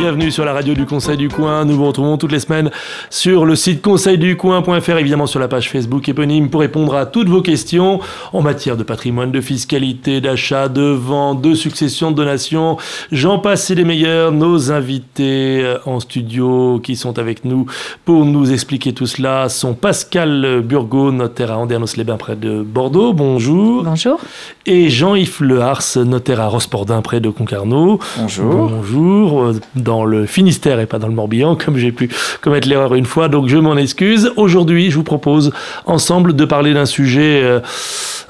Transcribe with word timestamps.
Bienvenue 0.00 0.30
sur 0.30 0.46
la 0.46 0.54
radio 0.54 0.72
du 0.72 0.86
Conseil 0.86 1.18
du 1.18 1.28
Coin. 1.28 1.66
Nous 1.66 1.76
vous 1.76 1.84
retrouvons 1.84 2.16
toutes 2.16 2.32
les 2.32 2.40
semaines 2.40 2.70
sur 3.10 3.44
le 3.44 3.54
site 3.54 3.82
conseilducoin.fr, 3.82 4.96
évidemment 4.96 5.26
sur 5.26 5.40
la 5.40 5.46
page 5.46 5.68
Facebook 5.68 6.08
éponyme 6.08 6.48
pour 6.48 6.62
répondre 6.62 6.94
à 6.96 7.04
toutes 7.04 7.28
vos 7.28 7.42
questions 7.42 8.00
en 8.32 8.40
matière 8.40 8.78
de 8.78 8.82
patrimoine, 8.82 9.30
de 9.30 9.42
fiscalité, 9.42 10.22
d'achat, 10.22 10.70
de 10.70 10.80
vente, 10.80 11.42
de 11.42 11.54
succession, 11.54 12.12
de 12.12 12.16
donation. 12.16 12.78
J'en 13.12 13.40
passe 13.40 13.70
et 13.70 13.74
les 13.74 13.84
meilleurs. 13.84 14.32
Nos 14.32 14.72
invités 14.72 15.60
euh, 15.62 15.76
en 15.84 16.00
studio 16.00 16.80
qui 16.82 16.96
sont 16.96 17.18
avec 17.18 17.44
nous 17.44 17.66
pour 18.06 18.24
nous 18.24 18.52
expliquer 18.52 18.94
tout 18.94 19.06
cela 19.06 19.50
sont 19.50 19.74
Pascal 19.74 20.62
Burgot, 20.64 21.12
notaire 21.12 21.52
à 21.52 21.58
Andernos-les-Bains 21.58 22.16
près 22.16 22.36
de 22.36 22.62
Bordeaux. 22.62 23.12
Bonjour. 23.12 23.84
Bonjour. 23.84 24.18
Et 24.64 24.88
Jean-Yves 24.88 25.42
Lehars, 25.42 25.98
notaire 26.06 26.40
à 26.40 26.46
Rospordin 26.46 27.02
près 27.02 27.20
de 27.20 27.28
Concarneau. 27.28 27.98
Bonjour. 28.16 28.70
Bonjour. 28.70 29.42
Euh, 29.42 29.60
dans 29.90 30.04
le 30.04 30.24
Finistère 30.24 30.78
et 30.78 30.86
pas 30.86 31.00
dans 31.00 31.08
le 31.08 31.14
Morbihan, 31.14 31.56
comme 31.56 31.76
j'ai 31.76 31.90
pu 31.90 32.08
commettre 32.42 32.68
l'erreur 32.68 32.94
une 32.94 33.06
fois, 33.06 33.26
donc 33.28 33.48
je 33.48 33.56
m'en 33.56 33.76
excuse. 33.76 34.30
Aujourd'hui, 34.36 34.88
je 34.88 34.94
vous 34.94 35.02
propose 35.02 35.50
ensemble 35.84 36.36
de 36.36 36.44
parler 36.44 36.72
d'un 36.74 36.86
sujet... 36.86 37.40
Euh, 37.42 37.58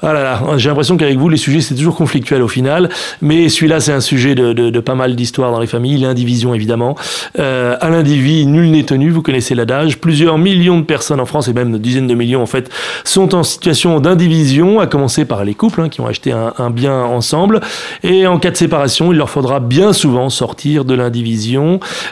ah 0.03 0.41
j'ai 0.57 0.69
l'impression 0.69 0.97
qu'avec 0.97 1.17
vous, 1.17 1.29
les 1.29 1.37
sujets, 1.37 1.61
c'est 1.61 1.75
toujours 1.75 1.95
conflictuel 1.95 2.41
au 2.41 2.47
final. 2.47 2.89
Mais 3.21 3.49
celui-là, 3.49 3.79
c'est 3.79 3.91
un 3.91 4.01
sujet 4.01 4.33
de, 4.33 4.79
pas 4.79 4.95
mal 4.95 5.15
d'histoires 5.15 5.51
dans 5.51 5.59
les 5.59 5.67
familles. 5.67 5.99
L'indivision, 5.99 6.55
évidemment. 6.55 6.95
Euh, 7.37 7.75
à 7.79 7.89
l'individu, 7.89 8.47
nul 8.47 8.71
n'est 8.71 8.83
tenu. 8.83 9.11
Vous 9.11 9.21
connaissez 9.21 9.53
l'adage. 9.53 9.99
Plusieurs 9.99 10.39
millions 10.39 10.79
de 10.79 10.85
personnes 10.85 11.19
en 11.19 11.25
France, 11.25 11.47
et 11.47 11.53
même 11.53 11.77
dizaines 11.77 12.07
de 12.07 12.15
millions, 12.15 12.41
en 12.41 12.47
fait, 12.47 12.71
sont 13.03 13.35
en 13.35 13.43
situation 13.43 13.99
d'indivision, 13.99 14.79
à 14.79 14.87
commencer 14.87 15.25
par 15.25 15.45
les 15.45 15.53
couples 15.53 15.81
hein, 15.81 15.89
qui 15.89 16.01
ont 16.01 16.07
acheté 16.07 16.31
un, 16.31 16.69
bien 16.71 16.95
ensemble. 16.95 17.61
Et 18.03 18.25
en 18.25 18.39
cas 18.39 18.49
de 18.49 18.57
séparation, 18.57 19.11
il 19.11 19.17
leur 19.17 19.29
faudra 19.29 19.59
bien 19.59 19.93
souvent 19.93 20.29
sortir 20.29 20.83
de 20.83 20.95
l'indivision. 20.95 21.40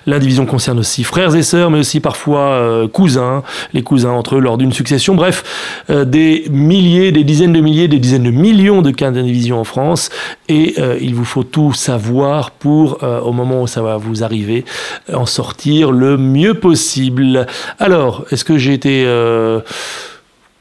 L'indivision 0.06 0.46
concerne 0.46 0.80
aussi 0.80 1.04
frères 1.04 1.36
et 1.36 1.44
sœurs, 1.44 1.72
mais 1.72 1.80
aussi 1.80 2.00
parfois 2.00 2.52
euh, 2.52 2.88
cousins, 2.88 3.44
les 3.74 3.84
cousins 3.84 4.12
entre 4.12 4.36
eux 4.36 4.40
lors 4.40 4.58
d'une 4.58 4.74
succession. 4.74 5.16
Bref, 5.16 5.84
euh, 5.90 6.06
des 6.06 6.46
milliers, 6.50 7.12
des 7.12 7.24
dizaines 7.24 7.54
de 7.54 7.62
milliers 7.62 7.88
des 7.88 8.00
dizaines 8.00 8.24
de 8.24 8.32
millions 8.32 8.82
de 8.82 8.92
cas 8.92 9.12
d'indivision 9.12 9.60
en 9.60 9.64
France 9.64 10.10
et 10.48 10.76
euh, 10.80 10.98
il 11.02 11.16
vous 11.16 11.26
faut 11.26 11.44
tout 11.44 11.74
savoir 11.74 12.52
pour, 12.52 13.04
au 13.04 13.32
moment 13.32 13.62
où 13.62 13.68
ça 13.68 13.82
va 13.82 13.98
vous 13.98 14.24
arriver, 14.24 14.66
en 15.14 15.26
sortir 15.26 15.92
le 15.92 16.18
mieux 16.18 16.54
possible. 16.54 17.46
Alors, 17.80 18.26
est-ce 18.32 18.44
que 18.44 18.58
j'ai 18.58 18.74
été... 18.74 19.06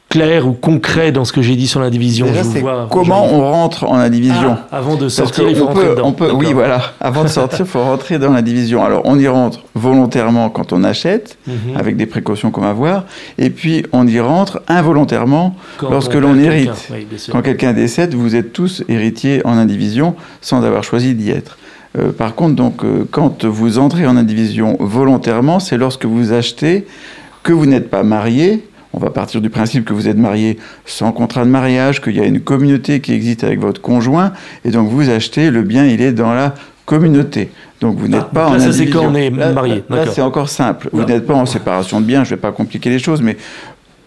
Clair 0.09 0.49
ou 0.49 0.53
concret 0.53 1.13
dans 1.13 1.27
ce 1.27 1.35
que 1.35 1.43
j'ai 1.43 1.55
dit 1.55 1.69
sur. 1.69 1.83
Déjà, 1.83 2.43
c'est 2.43 2.65
comment 2.91 3.27
on 3.31 3.41
rentre 3.43 3.85
en 3.85 3.97
indivision. 3.97 4.57
Ah, 4.73 4.79
avant 4.79 4.97
de 4.97 5.11
sortir, 5.11 5.47
il 5.49 5.55
faut 5.55 5.67
rentrer 5.67 5.85
peut, 5.85 5.91
dedans. 5.91 6.07
On 6.07 6.13
peut, 6.13 6.31
oui, 6.33 6.55
voilà. 6.55 6.81
Avant 6.99 7.25
de 7.25 7.29
sortir, 7.29 7.61
il 7.61 7.67
faut 7.67 7.83
rentrer 7.83 8.19
dans 8.19 8.33
l'indivision. 8.33 8.83
Alors, 8.83 9.03
on 9.05 9.19
y 9.19 9.29
rentre 9.29 9.61
volontairement 9.75 10.49
quand 10.49 10.73
on 10.73 10.83
achète, 10.83 11.37
mm 11.47 11.53
-hmm. 11.53 11.79
avec 11.79 11.97
des 11.97 12.07
précautions 12.07 12.51
qu'on 12.51 12.63
va 12.63 12.73
voir, 12.73 13.05
et 13.37 13.51
puis 13.51 13.85
on 13.93 14.07
y 14.07 14.19
rentre 14.19 14.63
involontairement 14.67 15.55
quand 15.77 15.91
lorsque 15.91 16.15
l'on 16.15 16.39
hérite. 16.39 16.89
Oui, 16.91 17.07
quand 17.31 17.43
quelqu'un 17.43 17.75
décède, 17.75 18.15
vous 18.15 18.35
êtes 18.35 18.53
tous 18.55 18.83
héritiers 18.89 19.45
en 19.45 19.59
indivision 19.59 20.15
sans 20.41 20.65
avoir 20.65 20.85
choisi 20.85 21.15
d'y 21.15 21.31
être. 21.31 21.59
Euh, 21.99 22.13
par 22.13 22.35
contre, 22.35 22.55
donc, 22.55 22.85
euh, 22.85 23.05
quand 23.11 23.45
vous 23.45 23.79
entrez 23.79 24.07
en 24.07 24.17
indivision 24.17 24.77
volontairement, 24.81 25.59
c'est 25.61 25.77
lorsque 25.77 26.07
vous 26.07 26.33
achetez 26.33 26.87
que 27.43 27.53
vous 27.53 27.67
n'êtes 27.67 27.89
pas 27.91 28.03
marié, 28.03 28.68
on 28.93 28.99
va 28.99 29.11
partir 29.11 29.41
du 29.41 29.51
principe 29.51 29.85
que 29.85 29.93
vous 29.93 30.09
êtes 30.09 30.17
marié 30.17 30.59
sans 30.87 31.13
contrat 31.13 31.45
de 31.45 31.51
mariage, 31.51 32.01
qu'il 32.01 32.17
y 32.17 32.21
a 32.21 32.25
une 32.25 32.41
communauté 32.41 33.01
qui 33.01 33.13
existe 33.13 33.45
avec 33.45 33.61
votre 33.61 33.81
conjoint, 33.81 34.33
et 34.65 34.71
donc 34.71 34.89
vous 34.89 35.11
achetez, 35.11 35.51
le 35.51 35.63
bien, 35.63 35.87
il 35.87 36.01
est 36.01 36.13
dans 36.13 36.35
la 36.35 36.55
communauté. 36.87 37.51
Donc 37.81 37.97
vous 37.99 38.09
n'êtes 38.09 38.23
ah, 38.23 38.31
pas 38.35 38.51
là, 38.51 38.57
en 38.57 38.59
ça 38.59 38.73
c'est 38.73 38.87
quand 38.87 39.05
on 39.05 39.15
est 39.15 39.31
marié. 39.31 39.85
Là, 39.89 40.05
là 40.05 40.11
c'est 40.11 40.23
encore 40.23 40.49
simple. 40.49 40.89
Vous 40.93 41.05
n'êtes 41.05 41.27
pas 41.27 41.35
en 41.35 41.47
séparation 41.47 42.01
de 42.01 42.07
biens, 42.07 42.25
je 42.25 42.31
ne 42.31 42.37
vais 42.37 42.41
pas 42.41 42.51
compliquer 42.51 42.91
les 42.91 42.99
choses, 42.99 43.23
mais 43.23 43.37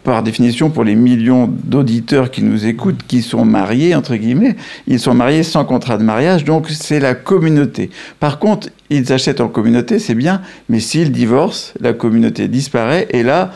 par 0.03 0.23
définition, 0.23 0.69
pour 0.69 0.83
les 0.83 0.95
millions 0.95 1.47
d'auditeurs 1.47 2.31
qui 2.31 2.41
nous 2.41 2.65
écoutent, 2.65 3.03
qui 3.07 3.21
sont 3.21 3.45
mariés, 3.45 3.93
entre 3.93 4.15
guillemets, 4.15 4.55
ils 4.87 4.99
sont 4.99 5.13
mariés 5.13 5.43
sans 5.43 5.63
contrat 5.63 5.97
de 5.97 6.03
mariage, 6.03 6.43
donc 6.43 6.69
c'est 6.69 6.99
la 6.99 7.13
communauté. 7.13 7.91
Par 8.19 8.39
contre, 8.39 8.69
ils 8.89 9.13
achètent 9.13 9.41
en 9.41 9.47
communauté, 9.47 9.99
c'est 9.99 10.15
bien, 10.15 10.41
mais 10.69 10.79
s'ils 10.79 11.11
divorcent, 11.11 11.73
la 11.79 11.93
communauté 11.93 12.47
disparaît, 12.47 13.07
et 13.11 13.21
là, 13.23 13.51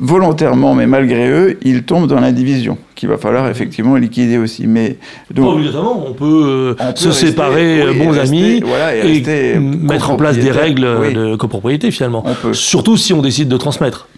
volontairement, 0.00 0.74
mais 0.74 0.86
malgré 0.86 1.28
eux, 1.28 1.58
ils 1.62 1.82
tombent 1.84 2.08
dans 2.08 2.18
l'indivision, 2.18 2.78
qu'il 2.94 3.08
va 3.08 3.18
falloir 3.18 3.48
effectivement 3.48 3.96
liquider 3.96 4.38
aussi. 4.38 4.66
Mais 4.66 4.96
donc, 5.30 5.60
on 5.84 6.12
peut, 6.12 6.24
euh, 6.24 6.74
on 6.80 6.92
peut 6.92 6.96
se 6.96 7.08
rester, 7.08 7.26
séparer, 7.28 7.86
oui, 7.86 7.98
bons 7.98 8.10
rester, 8.10 8.28
amis, 8.28 8.60
voilà, 8.64 8.96
et, 8.96 9.16
et 9.18 9.58
mettre 9.58 10.10
en 10.10 10.16
place 10.16 10.38
des 10.38 10.50
règles 10.50 10.88
oui. 11.00 11.12
de 11.12 11.36
copropriété 11.36 11.90
finalement. 11.90 12.24
Surtout 12.52 12.96
si 12.96 13.12
on 13.12 13.20
décide 13.20 13.48
de 13.48 13.56
transmettre. 13.56 14.08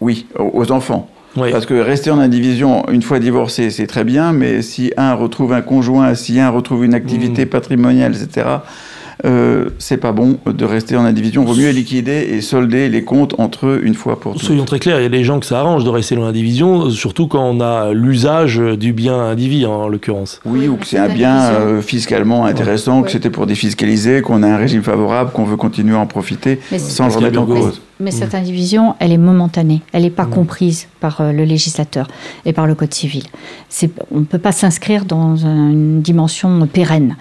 Oui, 0.00 0.26
aux 0.38 0.70
enfants. 0.72 1.08
Oui. 1.36 1.50
Parce 1.50 1.66
que 1.66 1.74
rester 1.74 2.10
en 2.10 2.18
indivision, 2.18 2.88
une 2.90 3.02
fois 3.02 3.18
divorcé, 3.18 3.70
c'est 3.70 3.86
très 3.86 4.04
bien, 4.04 4.32
mais 4.32 4.62
si 4.62 4.92
un 4.96 5.14
retrouve 5.14 5.52
un 5.52 5.62
conjoint, 5.62 6.14
si 6.14 6.38
un 6.38 6.50
retrouve 6.50 6.84
une 6.84 6.94
activité 6.94 7.44
mmh. 7.44 7.48
patrimoniale, 7.48 8.14
etc., 8.14 8.46
euh, 9.24 9.70
c'est 9.78 9.96
pas 9.96 10.12
bon 10.12 10.38
de 10.46 10.64
rester 10.64 10.96
en 10.96 11.04
indivision. 11.04 11.44
Vaut 11.44 11.54
mieux 11.54 11.70
liquider 11.70 12.28
et 12.32 12.40
solder 12.40 12.88
les 12.88 13.04
comptes 13.04 13.34
entre 13.38 13.66
eux 13.66 13.80
une 13.82 13.94
fois 13.94 14.20
pour 14.20 14.32
toutes. 14.32 14.42
Soyons 14.42 14.64
très 14.64 14.78
clairs, 14.78 15.00
il 15.00 15.02
y 15.02 15.06
a 15.06 15.10
des 15.10 15.24
gens 15.24 15.40
que 15.40 15.46
ça 15.46 15.60
arrange 15.60 15.84
de 15.84 15.90
rester 15.90 16.16
dans 16.16 16.24
l'indivision, 16.24 16.90
surtout 16.90 17.26
quand 17.26 17.44
on 17.44 17.60
a 17.60 17.92
l'usage 17.92 18.58
du 18.58 18.92
bien 18.92 19.18
individu 19.18 19.66
en 19.66 19.88
l'occurrence. 19.88 20.40
Oui, 20.44 20.68
ou 20.68 20.76
que 20.76 20.86
c'est 20.86 20.98
un 20.98 21.08
bien 21.08 21.42
euh, 21.42 21.80
fiscalement 21.80 22.44
intéressant, 22.46 22.98
ouais. 22.98 23.04
que 23.04 23.10
c'était 23.10 23.30
pour 23.30 23.46
défiscaliser, 23.46 24.22
qu'on 24.22 24.42
a 24.42 24.48
un 24.48 24.56
régime 24.56 24.82
favorable, 24.82 25.30
qu'on 25.32 25.44
veut 25.44 25.56
continuer 25.56 25.94
à 25.94 25.98
en 25.98 26.06
profiter 26.06 26.58
mais 26.70 26.78
sans 26.78 27.08
le 27.08 27.14
remettre 27.14 27.40
en 27.40 27.46
cause. 27.46 27.80
Mais 28.00 28.10
mmh. 28.10 28.14
cette 28.14 28.34
indivision, 28.34 28.96
elle 28.98 29.12
est 29.12 29.18
momentanée, 29.18 29.82
elle 29.92 30.02
n'est 30.02 30.10
pas 30.10 30.24
mmh. 30.24 30.30
comprise 30.30 30.88
par 30.98 31.20
euh, 31.20 31.30
le 31.30 31.44
législateur 31.44 32.08
et 32.44 32.52
par 32.52 32.66
le 32.66 32.74
Code 32.74 32.92
civil. 32.92 33.22
On 34.10 34.20
ne 34.20 34.24
peut 34.24 34.38
pas 34.38 34.50
s'inscrire 34.50 35.04
dans 35.04 35.36
une 35.36 36.02
dimension 36.02 36.66
pérenne. 36.66 37.16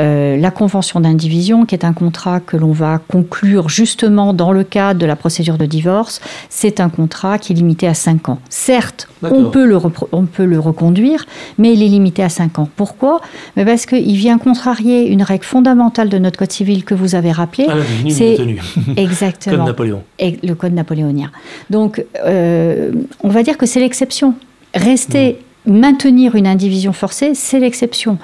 Euh, 0.00 0.36
la 0.36 0.50
convention 0.50 0.98
d'indivision, 0.98 1.45
qui 1.64 1.74
est 1.74 1.84
un 1.84 1.92
contrat 1.92 2.40
que 2.40 2.56
l'on 2.56 2.72
va 2.72 2.98
conclure 2.98 3.68
justement 3.68 4.32
dans 4.32 4.52
le 4.52 4.64
cadre 4.64 5.00
de 5.00 5.06
la 5.06 5.16
procédure 5.16 5.58
de 5.58 5.66
divorce, 5.66 6.20
c'est 6.48 6.80
un 6.80 6.88
contrat 6.88 7.38
qui 7.38 7.52
est 7.52 7.56
limité 7.56 7.86
à 7.86 7.94
5 7.94 8.28
ans. 8.28 8.38
Certes, 8.48 9.08
on 9.22 9.50
peut, 9.50 9.64
le 9.64 9.78
on 10.12 10.24
peut 10.24 10.44
le 10.44 10.58
reconduire, 10.58 11.26
mais 11.58 11.72
il 11.72 11.82
est 11.82 11.88
limité 11.88 12.22
à 12.22 12.28
5 12.28 12.58
ans. 12.58 12.68
Pourquoi? 12.76 13.20
Mais 13.56 13.64
Parce 13.64 13.86
qu'il 13.86 14.16
vient 14.16 14.38
contrarier 14.38 15.08
une 15.08 15.22
règle 15.22 15.44
fondamentale 15.44 16.08
de 16.08 16.18
notre 16.18 16.38
Code 16.38 16.52
civil 16.52 16.84
que 16.84 16.94
vous 16.94 17.14
avez 17.14 17.32
rappelée. 17.32 17.66
Ah, 17.68 17.76
c'est 18.08 18.36
exactement. 18.96 19.56
Code 19.56 19.66
Napoléon 19.66 20.02
et 20.18 20.38
le 20.42 20.54
code 20.54 20.72
napoléonien. 20.72 21.30
Donc, 21.70 22.04
euh, 22.24 22.92
on 23.22 23.28
va 23.28 23.42
dire 23.42 23.58
que 23.58 23.66
c'est 23.66 23.80
l'exception. 23.80 24.34
Rester, 24.74 25.38
mmh. 25.66 25.78
maintenir 25.78 26.34
une 26.34 26.46
indivision 26.46 26.92
forcée, 26.92 27.34
c'est 27.34 27.60
l'exception. 27.60 28.18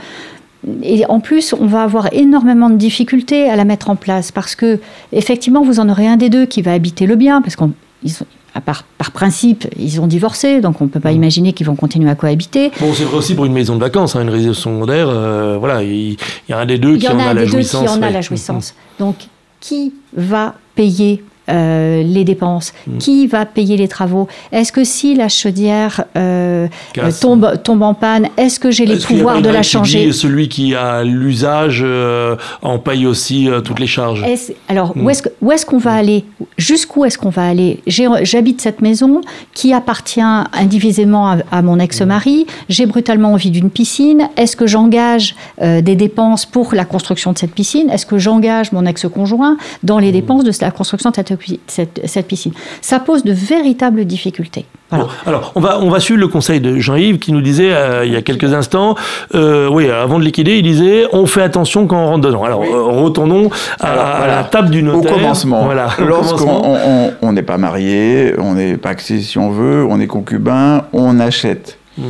Et 0.83 1.05
en 1.07 1.21
plus, 1.21 1.55
on 1.59 1.67
va 1.67 1.83
avoir 1.83 2.13
énormément 2.13 2.71
de 2.71 2.77
difficultés 2.77 3.51
à 3.51 3.57
la 3.57 3.65
mettre 3.65 3.91
en 3.91 3.97
place 3.97 4.31
parce 4.31 4.55
que, 4.55 4.79
effectivement, 5.13 5.63
vous 5.63 5.81
en 5.81 5.89
aurez 5.89 6.07
un 6.07 6.17
des 6.17 6.31
deux 6.31 6.47
qui 6.47 6.63
va 6.63 6.73
habiter 6.73 7.07
le 7.07 7.17
bien, 7.17 7.43
parce 7.43 7.57
qu'on 7.57 7.73
par, 8.65 8.85
par, 8.99 9.11
principe, 9.13 9.67
ils 9.79 10.01
ont 10.01 10.07
divorcé, 10.07 10.61
donc 10.61 10.81
on 10.81 10.85
ne 10.85 10.91
peut 10.91 11.01
pas 11.01 11.11
mmh. 11.13 11.17
imaginer 11.17 11.53
qu'ils 11.53 11.67
vont 11.67 11.75
continuer 11.75 12.11
à 12.11 12.15
cohabiter. 12.15 12.71
Bon, 12.81 12.93
c'est 12.93 13.05
vrai 13.05 13.17
aussi 13.17 13.35
pour 13.35 13.47
une 13.47 13.53
maison 13.53 13.77
de 13.77 13.81
vacances, 13.81 14.15
hein, 14.15 14.23
une 14.23 14.31
résidence 14.31 14.59
secondaire. 14.59 15.09
Euh, 15.09 15.57
voilà, 15.59 15.83
il, 15.83 16.13
il, 16.13 16.19
y 16.51 16.53
a 16.53 16.59
un 16.59 16.67
des 16.67 16.79
deux 16.79 16.97
qui 16.97 17.09
en, 17.09 17.19
a, 17.19 17.33
la 17.33 17.47
jouissance. 17.47 17.85
Qui 17.85 17.99
en 17.99 18.03
a 18.03 18.11
la 18.11 18.21
jouissance. 18.21 18.75
Donc, 18.99 19.17
qui 19.61 19.95
va 20.15 20.55
payer 20.75 21.25
euh, 21.49 22.05
les 22.05 22.23
dépenses 22.23 22.73
mmh. 22.87 22.99
Qui 22.99 23.27
va 23.27 23.45
payer 23.47 23.77
les 23.77 23.89
travaux? 23.89 24.29
Est-ce 24.53 24.71
que 24.71 24.85
si 24.85 25.17
la 25.17 25.29
chaudière 25.29 26.05
euh, 26.17 26.69
tombe, 27.21 27.61
tombe 27.65 27.83
en 27.83 27.95
panne, 27.95 28.29
est-ce 28.37 28.61
que 28.61 28.71
j'ai 28.71 28.87
les 28.87 28.99
pouvoirs 28.99 29.43
de 29.43 29.49
la 29.49 29.65
changer 29.65 30.07
dit, 30.07 30.13
Celui 30.13 30.49
qui 30.49 30.77
a 30.77 31.03
l'usage 31.03 31.83
euh, 31.85 32.37
en 32.63 32.79
paye 32.79 33.07
aussi 33.07 33.49
toutes 33.65 33.81
les 33.81 33.89
charges? 33.89 34.23
Est 34.23 34.55
alors, 34.69 34.97
mmh. 34.97 35.05
où 35.05 35.11
est-ce 35.11 35.23
qu'on 35.23 35.51
est 35.51 35.65
qu'on 35.73 35.79
va 35.79 35.95
aller? 35.95 36.25
Jusqu'où 36.59 37.05
est-ce 37.05 37.19
qu'on 37.19 37.31
va 37.31 37.49
aller? 37.49 37.81
J'habite 37.87 38.61
cette 38.61 38.81
maison 38.81 39.21
qui 39.53 39.73
appartient 39.73 40.21
indivisément 40.21 41.29
à, 41.29 41.39
à 41.51 41.63
mon 41.63 41.81
ex-mari. 41.81 42.47
J'ai 42.69 42.87
brutalement 42.87 43.33
envie 43.33 43.51
d'une 43.51 43.71
piscine. 43.71 44.29
Est-ce 44.37 44.55
que 44.55 44.67
j'engage 44.67 45.35
des 45.61 45.97
dépenses 45.97 46.47
pour 46.47 46.75
la 46.75 46.85
construction 46.85 47.33
de 47.33 47.39
cette 47.39 47.53
piscine? 47.53 47.91
Est-ce 47.91 48.07
que 48.07 48.19
j'engage 48.19 48.71
mon 48.71 48.87
ex-conjoint 48.87 49.57
dans 49.83 49.99
les 49.99 50.11
mmh. 50.11 50.13
dépenses 50.13 50.45
de 50.45 50.53
la 50.61 50.71
construction 50.71 51.11
de 51.11 51.17
cette 51.17 51.32
cette, 51.67 52.01
cette, 52.07 52.27
piscine. 52.27 52.53
Ça 52.81 53.01
pose 53.01 53.25
de 53.25 53.33
véritables 53.33 54.05
difficultés. 54.05 54.67
Voilà. 54.91 55.05
Bon, 55.05 55.11
alors, 55.27 55.53
on 55.55 55.61
va, 55.61 55.79
on 55.81 55.89
va 55.89 56.01
suivre 56.01 56.21
le 56.21 56.29
conseil 56.29 56.61
de 56.61 56.79
Jean-Yves 56.79 57.19
qui 57.19 57.33
nous 57.33 57.41
disait 57.41 57.73
euh, 57.73 58.05
il 58.05 58.13
y 58.13 58.17
a 58.17 58.23
quelques 58.23 58.53
instants, 58.53 58.95
euh, 59.35 59.69
oui, 59.71 59.89
avant 59.91 60.19
de 60.19 60.25
liquider, 60.25 60.59
il 60.59 60.63
disait 60.63 61.07
on 61.13 61.27
fait 61.27 61.43
attention 61.43 61.87
quand 61.87 61.97
on 61.97 62.07
rentre 62.07 62.27
dedans. 62.27 62.45
Alors, 62.45 62.61
oui. 62.61 62.69
euh, 62.71 62.83
retournons 62.83 63.51
à, 63.81 63.91
alors, 63.91 64.05
à 64.05 64.17
voilà. 64.19 64.37
la 64.37 64.45
table 64.45 64.71
du 64.71 64.83
notaire. 64.83 65.13
Au 65.13 65.17
commencement. 65.17 65.65
Voilà, 65.65 65.89
Lorsqu'on 65.99 67.33
n'est 67.33 67.43
pas 67.43 67.59
marié, 67.59 68.35
on 68.39 68.55
n'est 68.55 68.77
paxé 68.77 69.21
si 69.21 69.39
on 69.39 69.51
veut, 69.51 69.87
on 69.89 70.01
est 70.01 70.07
concubin, 70.07 70.85
on 70.93 71.21
achète 71.21 71.79
Mmh. 71.99 72.03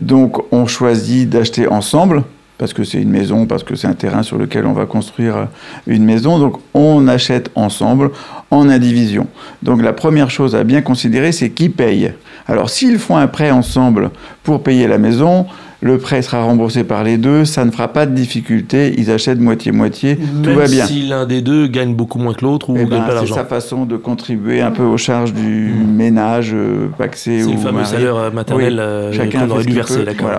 Donc 0.00 0.52
on 0.52 0.66
choisit 0.66 1.28
d'acheter 1.28 1.68
ensemble 1.68 2.24
parce 2.58 2.72
que 2.72 2.84
c'est 2.84 3.00
une 3.00 3.10
maison, 3.10 3.46
parce 3.46 3.62
que 3.62 3.76
c'est 3.76 3.86
un 3.86 3.94
terrain 3.94 4.22
sur 4.22 4.36
lequel 4.36 4.66
on 4.66 4.72
va 4.72 4.84
construire 4.84 5.48
une 5.86 6.04
maison. 6.04 6.38
Donc 6.38 6.58
on 6.74 7.06
achète 7.08 7.50
ensemble 7.54 8.10
en 8.50 8.68
indivision. 8.68 9.26
Donc 9.62 9.82
la 9.82 9.92
première 9.92 10.30
chose 10.30 10.54
à 10.54 10.64
bien 10.64 10.82
considérer, 10.82 11.32
c'est 11.32 11.50
qui 11.50 11.68
paye. 11.68 12.12
Alors 12.46 12.68
s'ils 12.68 12.98
font 12.98 13.16
un 13.16 13.28
prêt 13.28 13.50
ensemble 13.50 14.10
pour 14.42 14.62
payer 14.62 14.88
la 14.88 14.98
maison, 14.98 15.46
le 15.80 15.98
prêt 15.98 16.22
sera 16.22 16.42
remboursé 16.42 16.82
par 16.82 17.04
les 17.04 17.18
deux, 17.18 17.44
ça 17.44 17.64
ne 17.64 17.70
fera 17.70 17.88
pas 17.88 18.04
de 18.04 18.12
difficulté, 18.12 18.94
ils 18.98 19.10
achètent 19.12 19.38
moitié-moitié, 19.38 20.18
tout 20.42 20.52
va 20.52 20.66
bien. 20.66 20.84
si 20.86 21.02
l'un 21.02 21.24
des 21.24 21.40
deux 21.40 21.68
gagne 21.68 21.94
beaucoup 21.94 22.18
moins 22.18 22.34
que 22.34 22.44
l'autre 22.44 22.70
ou 22.70 22.74
eh 22.76 22.80
gagne 22.80 22.88
ben, 22.88 23.00
pas 23.02 23.14
d'argent. 23.14 23.34
C'est 23.34 23.40
sa 23.40 23.46
façon 23.46 23.84
de 23.84 23.96
contribuer 23.96 24.60
un 24.60 24.72
peu 24.72 24.82
aux 24.82 24.96
charges 24.96 25.32
du 25.32 25.72
mmh. 25.72 25.92
ménage, 25.92 26.50
euh, 26.52 26.88
paxé 26.98 27.44
ou 27.44 27.50
C'est 27.50 27.54
le 27.54 27.60
fameux 27.60 27.84
salaire 27.84 28.16
euh, 28.16 28.30
maternel 28.32 28.78
euh, 28.80 29.30
qu'on 29.30 29.50
aurait 29.50 29.64
dû 29.64 29.72
verser, 29.72 30.04
d'accord. 30.04 30.32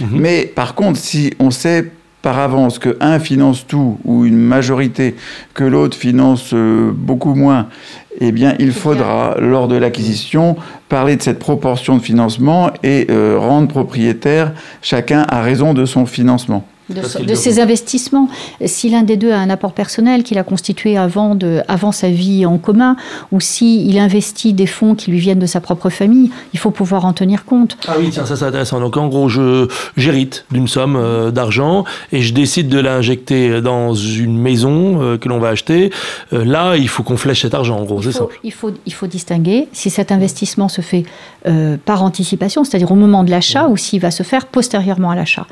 Mhm. 0.00 0.20
Mais 0.20 0.46
par 0.46 0.74
contre, 0.74 0.98
si 0.98 1.32
on 1.38 1.50
sait 1.50 1.90
par 2.22 2.38
avance 2.38 2.78
que 2.78 2.96
un 3.00 3.20
finance 3.20 3.66
tout 3.66 3.98
ou 4.04 4.24
une 4.24 4.36
majorité, 4.36 5.14
que 5.54 5.62
l'autre 5.62 5.96
finance 5.96 6.50
euh, 6.54 6.90
beaucoup 6.92 7.34
moins, 7.34 7.68
eh 8.20 8.32
bien, 8.32 8.54
il 8.58 8.72
faudra, 8.72 9.36
lors 9.38 9.68
de 9.68 9.76
l'acquisition, 9.76 10.56
parler 10.88 11.16
de 11.16 11.22
cette 11.22 11.38
proportion 11.38 11.96
de 11.96 12.02
financement 12.02 12.70
et 12.82 13.06
euh, 13.10 13.36
rendre 13.38 13.68
propriétaire 13.68 14.52
chacun 14.82 15.24
à 15.28 15.42
raison 15.42 15.74
de 15.74 15.84
son 15.84 16.06
financement 16.06 16.66
de, 16.90 17.34
ses 17.34 17.60
investissements. 17.60 18.28
Si 18.64 18.88
l'un 18.90 19.02
des 19.02 19.16
deux 19.16 19.32
a 19.32 19.38
un 19.38 19.50
apport 19.50 19.72
personnel 19.72 20.22
qu'il 20.22 20.38
a 20.38 20.44
constitué 20.44 20.96
avant, 20.96 21.34
de, 21.34 21.62
avant 21.68 21.92
sa 21.92 22.08
vie 22.08 22.46
en 22.46 22.58
commun, 22.58 22.96
ou 23.32 23.40
s'il 23.40 23.88
il 23.88 23.98
investit 23.98 24.52
des 24.52 24.66
fonds 24.66 24.94
qui 24.94 25.10
lui 25.10 25.18
viennent 25.18 25.38
de 25.38 25.46
sa 25.46 25.60
propre 25.60 25.90
famille, 25.90 26.30
il 26.52 26.58
faut 26.58 26.70
pouvoir 26.70 27.04
en 27.04 27.12
tenir 27.12 27.44
compte. 27.44 27.76
Ah 27.88 27.94
oui, 27.98 28.10
tiens, 28.10 28.26
ça 28.26 28.36
c'est 28.36 28.44
intéressant. 28.44 28.80
Donc 28.80 28.96
en 28.96 29.08
gros, 29.08 29.28
j'hérite 29.96 30.46
d'une 30.50 30.68
somme 30.68 30.96
euh, 30.96 31.30
d'argent 31.30 31.84
et 32.12 32.22
je 32.22 32.32
décide 32.32 32.68
de 32.68 32.78
l'injecter 32.78 33.60
dans 33.60 33.94
une 33.94 34.38
maison 34.38 35.02
euh, 35.02 35.18
que 35.18 35.28
l'on 35.28 35.38
va 35.38 35.48
acheter. 35.48 35.90
Euh, 36.32 36.44
là, 36.44 36.76
il 36.76 36.88
faut 36.88 37.02
qu'on 37.02 37.16
flèche 37.16 37.42
cet 37.42 37.54
argent, 37.54 37.78
en 37.78 37.84
gros, 37.84 38.02
c'est 38.02 38.12
simple. 38.12 38.38
Il 38.44 38.52
faut, 38.52 38.70
il 38.86 38.92
faut 38.92 39.06
distinguer 39.06 39.68
si 39.72 39.90
cet 39.90 40.12
investissement 40.12 40.68
se 40.68 40.80
fait 40.80 41.04
par 41.84 42.02
anticipation, 42.02 42.64
c'est-à-dire 42.64 42.90
au 42.90 42.96
moment 42.96 43.22
de 43.22 43.30
l'achat, 43.30 43.68
ou 43.68 43.76
s'il 43.76 44.00
va 44.00 44.10
se 44.10 44.24
faire 44.24 44.46
postérieurement 44.46 45.10
à 45.10 45.14
l'achat. 45.14 45.46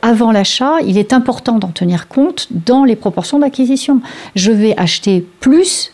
avant 0.00 0.30
l'achat, 0.30 0.47
il 0.84 0.98
est 0.98 1.12
important 1.12 1.58
d'en 1.58 1.68
tenir 1.68 2.08
compte 2.08 2.48
dans 2.50 2.84
les 2.84 2.96
proportions 2.96 3.38
d'acquisition. 3.38 4.00
Je 4.34 4.52
vais 4.52 4.76
acheter 4.76 5.26
plus 5.40 5.92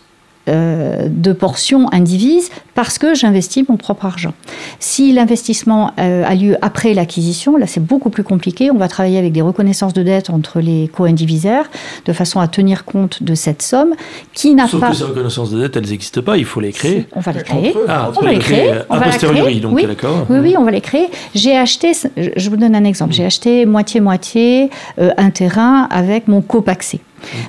euh, 0.49 1.09
de 1.09 1.33
portions 1.33 1.93
indivises 1.93 2.51
parce 2.75 2.99
que 2.99 3.15
j'investis 3.15 3.67
mon 3.69 3.77
propre 3.77 4.05
argent. 4.05 4.35
Si 4.79 5.13
l'investissement 5.13 5.93
euh, 5.99 6.25
a 6.27 6.35
lieu 6.35 6.57
après 6.61 6.93
l'acquisition, 6.93 7.57
là 7.57 7.67
c'est 7.67 7.85
beaucoup 7.85 8.11
plus 8.11 8.25
compliqué. 8.25 8.71
On 8.71 8.77
va 8.77 8.89
travailler 8.89 9.19
avec 9.19 9.33
des 9.33 9.41
reconnaissances 9.41 9.95
de 9.95 10.03
dette 10.03 10.31
entre 10.31 10.61
les 10.61 10.89
co-indivisaires 10.89 11.71
de 12.05 12.13
façon 12.13 12.41
à 12.41 12.49
tenir 12.49 12.85
compte 12.85 13.23
de 13.23 13.35
cette 13.35 13.63
somme 13.63 13.95
qui 14.33 14.55
n'a 14.55 14.65
pas. 14.65 14.69
Sauf 14.69 14.89
que 14.91 14.97
ces 14.97 15.05
reconnaissances 15.05 15.51
de 15.51 15.61
dette, 15.61 15.77
elles 15.77 15.89
n'existent 15.89 16.23
pas. 16.23 16.37
Il 16.37 16.45
faut 16.45 16.61
les 16.61 16.73
créer. 16.73 17.07
On 17.15 17.21
va 17.21 17.33
les 17.33 17.43
créer. 17.43 17.75
Ah, 17.89 18.11
on 18.17 18.21
va 18.21 18.33
les 18.33 18.39
créer. 18.39 18.73
On 18.91 18.97
va 18.99 19.07
posteriori, 19.07 19.61
donc 19.61 19.77
oui. 19.77 19.87
d'accord. 19.87 20.27
Oui, 20.29 20.39
oui, 20.41 20.57
on 20.59 20.65
va 20.65 20.71
les 20.71 20.81
créer. 20.81 21.09
J'ai 21.35 21.57
acheté. 21.57 21.93
Je 22.17 22.51
vous 22.51 22.57
donne 22.57 22.75
un 22.75 22.85
exemple. 22.85 23.13
J'ai 23.13 23.25
acheté 23.25 23.67
moitié 23.67 24.01
moitié 24.01 24.71
euh, 24.99 25.11
un 25.17 25.31
terrain 25.31 25.89
avec 25.91 26.29
mon 26.29 26.43
copaxé. 26.43 27.01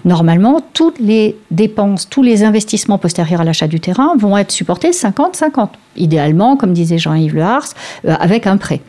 Normalement, 0.03 0.61
toutes 0.73 0.99
les 0.99 1.37
dépenses, 1.51 2.09
tous 2.09 2.23
les 2.23 2.43
investissements 2.43 2.97
postérieurs 2.97 3.41
à 3.41 3.43
l'achat 3.43 3.67
du 3.67 3.79
terrain 3.79 4.15
vont 4.17 4.37
être 4.37 4.51
supportés 4.51 4.91
50-50. 4.91 5.69
Idéalement, 5.97 6.57
comme 6.57 6.73
disait 6.73 6.97
Jean-Yves 6.97 7.35
Le 7.35 7.41
Hars, 7.41 7.69
euh, 8.05 8.15
avec 8.19 8.47
un 8.47 8.57
prêt. 8.57 8.81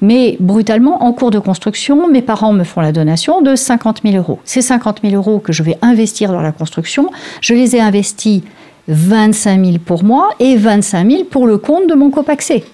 Mais 0.00 0.36
brutalement, 0.40 1.02
en 1.02 1.12
cours 1.12 1.30
de 1.30 1.38
construction, 1.38 2.08
mes 2.08 2.22
parents 2.22 2.52
me 2.52 2.64
font 2.64 2.80
la 2.80 2.92
donation 2.92 3.42
de 3.42 3.56
50 3.56 4.02
000 4.04 4.16
euros. 4.16 4.38
Ces 4.44 4.62
50 4.62 5.00
000 5.02 5.14
euros 5.14 5.38
que 5.38 5.52
je 5.52 5.62
vais 5.62 5.78
investir 5.82 6.32
dans 6.32 6.42
la 6.42 6.52
construction, 6.52 7.10
je 7.40 7.54
les 7.54 7.76
ai 7.76 7.80
investis 7.80 8.42
25 8.88 9.64
000 9.64 9.78
pour 9.84 10.04
moi 10.04 10.30
et 10.40 10.56
25 10.56 11.10
000 11.10 11.24
pour 11.24 11.46
le 11.46 11.58
compte 11.58 11.88
de 11.88 11.94
mon 11.94 12.10
copaxé 12.10 12.64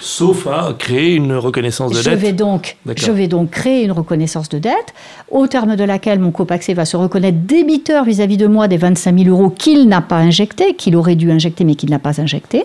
sauf 0.00 0.46
à 0.46 0.74
créer 0.76 1.14
une 1.14 1.34
reconnaissance 1.34 1.92
de 1.92 1.98
je 1.98 2.10
dette. 2.10 2.18
Vais 2.18 2.32
donc, 2.32 2.76
je 2.96 3.12
vais 3.12 3.28
donc 3.28 3.50
créer 3.50 3.84
une 3.84 3.92
reconnaissance 3.92 4.48
de 4.48 4.58
dette, 4.58 4.94
au 5.30 5.46
terme 5.46 5.76
de 5.76 5.84
laquelle 5.84 6.18
mon 6.18 6.30
copaxé 6.30 6.74
va 6.74 6.84
se 6.84 6.96
reconnaître 6.96 7.38
débiteur 7.38 8.04
vis-à-vis 8.04 8.38
de 8.38 8.46
moi 8.46 8.66
des 8.66 8.78
25 8.78 9.18
000 9.18 9.30
euros 9.30 9.50
qu'il 9.50 9.88
n'a 9.88 10.00
pas 10.00 10.16
injectés, 10.16 10.74
qu'il 10.74 10.96
aurait 10.96 11.16
dû 11.16 11.30
injecter 11.30 11.64
mais 11.64 11.74
qu'il 11.74 11.90
n'a 11.90 11.98
pas 11.98 12.20
injecté. 12.20 12.64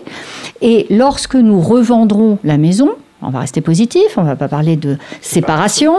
Et 0.62 0.86
lorsque 0.90 1.36
nous 1.36 1.60
revendrons 1.60 2.38
la 2.42 2.56
maison, 2.56 2.90
on 3.22 3.30
va 3.30 3.40
rester 3.40 3.60
positif, 3.60 4.16
on 4.16 4.22
ne 4.22 4.26
va 4.26 4.36
pas 4.36 4.48
parler 4.48 4.76
de 4.76 4.98
séparation. 5.20 5.94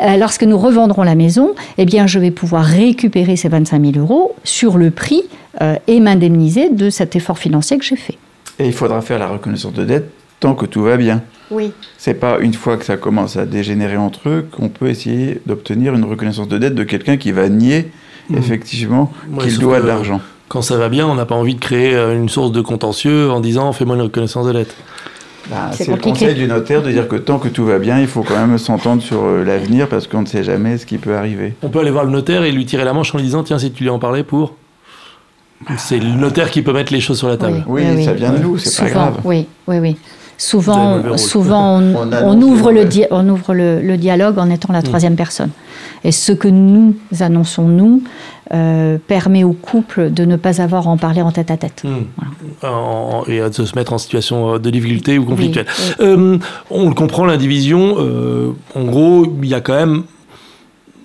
Euh, 0.00 0.16
lorsque 0.16 0.44
nous 0.44 0.58
revendrons 0.58 1.02
la 1.02 1.14
maison, 1.14 1.54
eh 1.78 1.84
bien, 1.84 2.06
je 2.06 2.18
vais 2.18 2.30
pouvoir 2.30 2.64
récupérer 2.64 3.36
ces 3.36 3.48
25 3.48 3.92
000 3.92 3.98
euros 3.98 4.34
sur 4.44 4.78
le 4.78 4.90
prix 4.90 5.22
euh, 5.60 5.76
et 5.86 6.00
m'indemniser 6.00 6.70
de 6.70 6.90
cet 6.90 7.16
effort 7.16 7.38
financier 7.38 7.78
que 7.78 7.84
j'ai 7.84 7.96
fait. 7.96 8.18
Et 8.58 8.66
il 8.66 8.72
faudra 8.72 9.00
faire 9.02 9.18
la 9.18 9.28
reconnaissance 9.28 9.72
de 9.72 9.84
dette 9.84 10.10
tant 10.40 10.54
que 10.54 10.66
tout 10.66 10.82
va 10.82 10.96
bien. 10.96 11.22
Oui. 11.50 11.72
C'est 11.98 12.14
pas 12.14 12.38
une 12.40 12.54
fois 12.54 12.76
que 12.76 12.84
ça 12.84 12.96
commence 12.96 13.36
à 13.36 13.46
dégénérer 13.46 13.96
entre 13.96 14.28
eux 14.28 14.48
qu'on 14.50 14.68
peut 14.68 14.88
essayer 14.88 15.40
d'obtenir 15.46 15.94
une 15.94 16.04
reconnaissance 16.04 16.48
de 16.48 16.58
dette 16.58 16.74
de 16.74 16.84
quelqu'un 16.84 17.16
qui 17.16 17.32
va 17.32 17.48
nier 17.48 17.90
mmh. 18.30 18.36
effectivement 18.38 19.12
qu'il 19.40 19.58
doit 19.58 19.80
de 19.80 19.86
l'argent. 19.86 20.20
Quand 20.48 20.62
ça 20.62 20.76
va 20.76 20.88
bien, 20.88 21.06
on 21.06 21.14
n'a 21.14 21.26
pas 21.26 21.34
envie 21.34 21.54
de 21.54 21.60
créer 21.60 21.94
euh, 21.94 22.14
une 22.14 22.28
source 22.28 22.52
de 22.52 22.60
contentieux 22.60 23.30
en 23.30 23.40
disant 23.40 23.72
fais-moi 23.72 23.96
une 23.96 24.02
reconnaissance 24.02 24.46
de 24.46 24.52
dette. 24.52 24.74
Bah, 25.50 25.70
c'est 25.72 25.88
le 25.88 25.96
conseil 25.96 26.34
du 26.34 26.46
notaire 26.46 26.82
de 26.82 26.90
dire 26.90 27.06
que 27.06 27.16
tant 27.16 27.38
que 27.38 27.48
tout 27.48 27.66
va 27.66 27.78
bien, 27.78 28.00
il 28.00 28.06
faut 28.06 28.22
quand 28.22 28.46
même 28.46 28.56
s'entendre 28.56 29.02
sur 29.02 29.24
euh, 29.24 29.44
l'avenir 29.44 29.88
parce 29.88 30.06
qu'on 30.06 30.22
ne 30.22 30.26
sait 30.26 30.42
jamais 30.42 30.78
ce 30.78 30.86
qui 30.86 30.96
peut 30.96 31.16
arriver. 31.16 31.54
On 31.62 31.68
peut 31.68 31.80
aller 31.80 31.90
voir 31.90 32.04
le 32.04 32.10
notaire 32.10 32.44
et 32.44 32.52
lui 32.52 32.64
tirer 32.64 32.84
la 32.84 32.94
manche 32.94 33.14
en 33.14 33.18
lui 33.18 33.24
disant 33.24 33.42
tiens 33.42 33.58
si 33.58 33.70
tu 33.70 33.82
lui 33.82 33.90
en 33.90 33.98
parlais 33.98 34.22
pour 34.22 34.54
c'est 35.78 35.98
le 35.98 36.10
notaire 36.10 36.50
qui 36.50 36.62
peut 36.62 36.72
mettre 36.72 36.92
les 36.92 37.00
choses 37.00 37.18
sur 37.18 37.28
la 37.28 37.36
table. 37.36 37.64
Oui, 37.66 38.04
ça 38.04 38.12
vient 38.12 38.32
de 38.32 38.38
nous, 38.38 38.58
c'est 38.58 38.84
pas 38.84 38.90
grave. 38.90 39.20
Oui, 39.24 39.46
oui, 39.66 39.78
oui. 39.78 39.96
Souvent, 40.36 41.16
souvent 41.16 41.80
on, 41.80 42.42
ouvre, 42.42 42.72
le, 42.72 42.86
on 43.10 43.28
ouvre 43.28 43.54
le, 43.54 43.96
dialogue 43.96 44.38
en 44.38 44.50
étant 44.50 44.72
la 44.72 44.80
hmm. 44.80 44.84
troisième 44.84 45.16
personne. 45.16 45.50
Et 46.02 46.12
ce 46.12 46.32
que 46.32 46.48
nous 46.48 46.94
annonçons, 47.20 47.68
nous, 47.68 48.02
euh, 48.52 48.98
permet 49.06 49.42
au 49.44 49.52
couple 49.52 50.10
de 50.10 50.24
ne 50.24 50.36
pas 50.36 50.60
avoir 50.60 50.86
à 50.86 50.90
en 50.90 50.96
parler 50.96 51.22
en 51.22 51.32
tête 51.32 51.50
à 51.50 51.56
tête. 51.56 51.82
Hmm. 51.84 53.30
et 53.30 53.40
de 53.40 53.64
se 53.64 53.74
mettre 53.76 53.92
en 53.92 53.98
situation 53.98 54.54
euh, 54.54 54.58
de 54.58 54.70
difficulté 54.70 55.18
ou 55.18 55.24
conflictuelle. 55.24 55.66
Euh, 56.00 56.38
on 56.70 56.88
le 56.88 56.94
comprend, 56.94 57.24
l'indivision, 57.24 57.96
en 58.74 58.84
gros, 58.84 59.26
il 59.42 59.48
y 59.48 59.54
a 59.54 59.60
quand 59.60 59.74
même, 59.74 60.02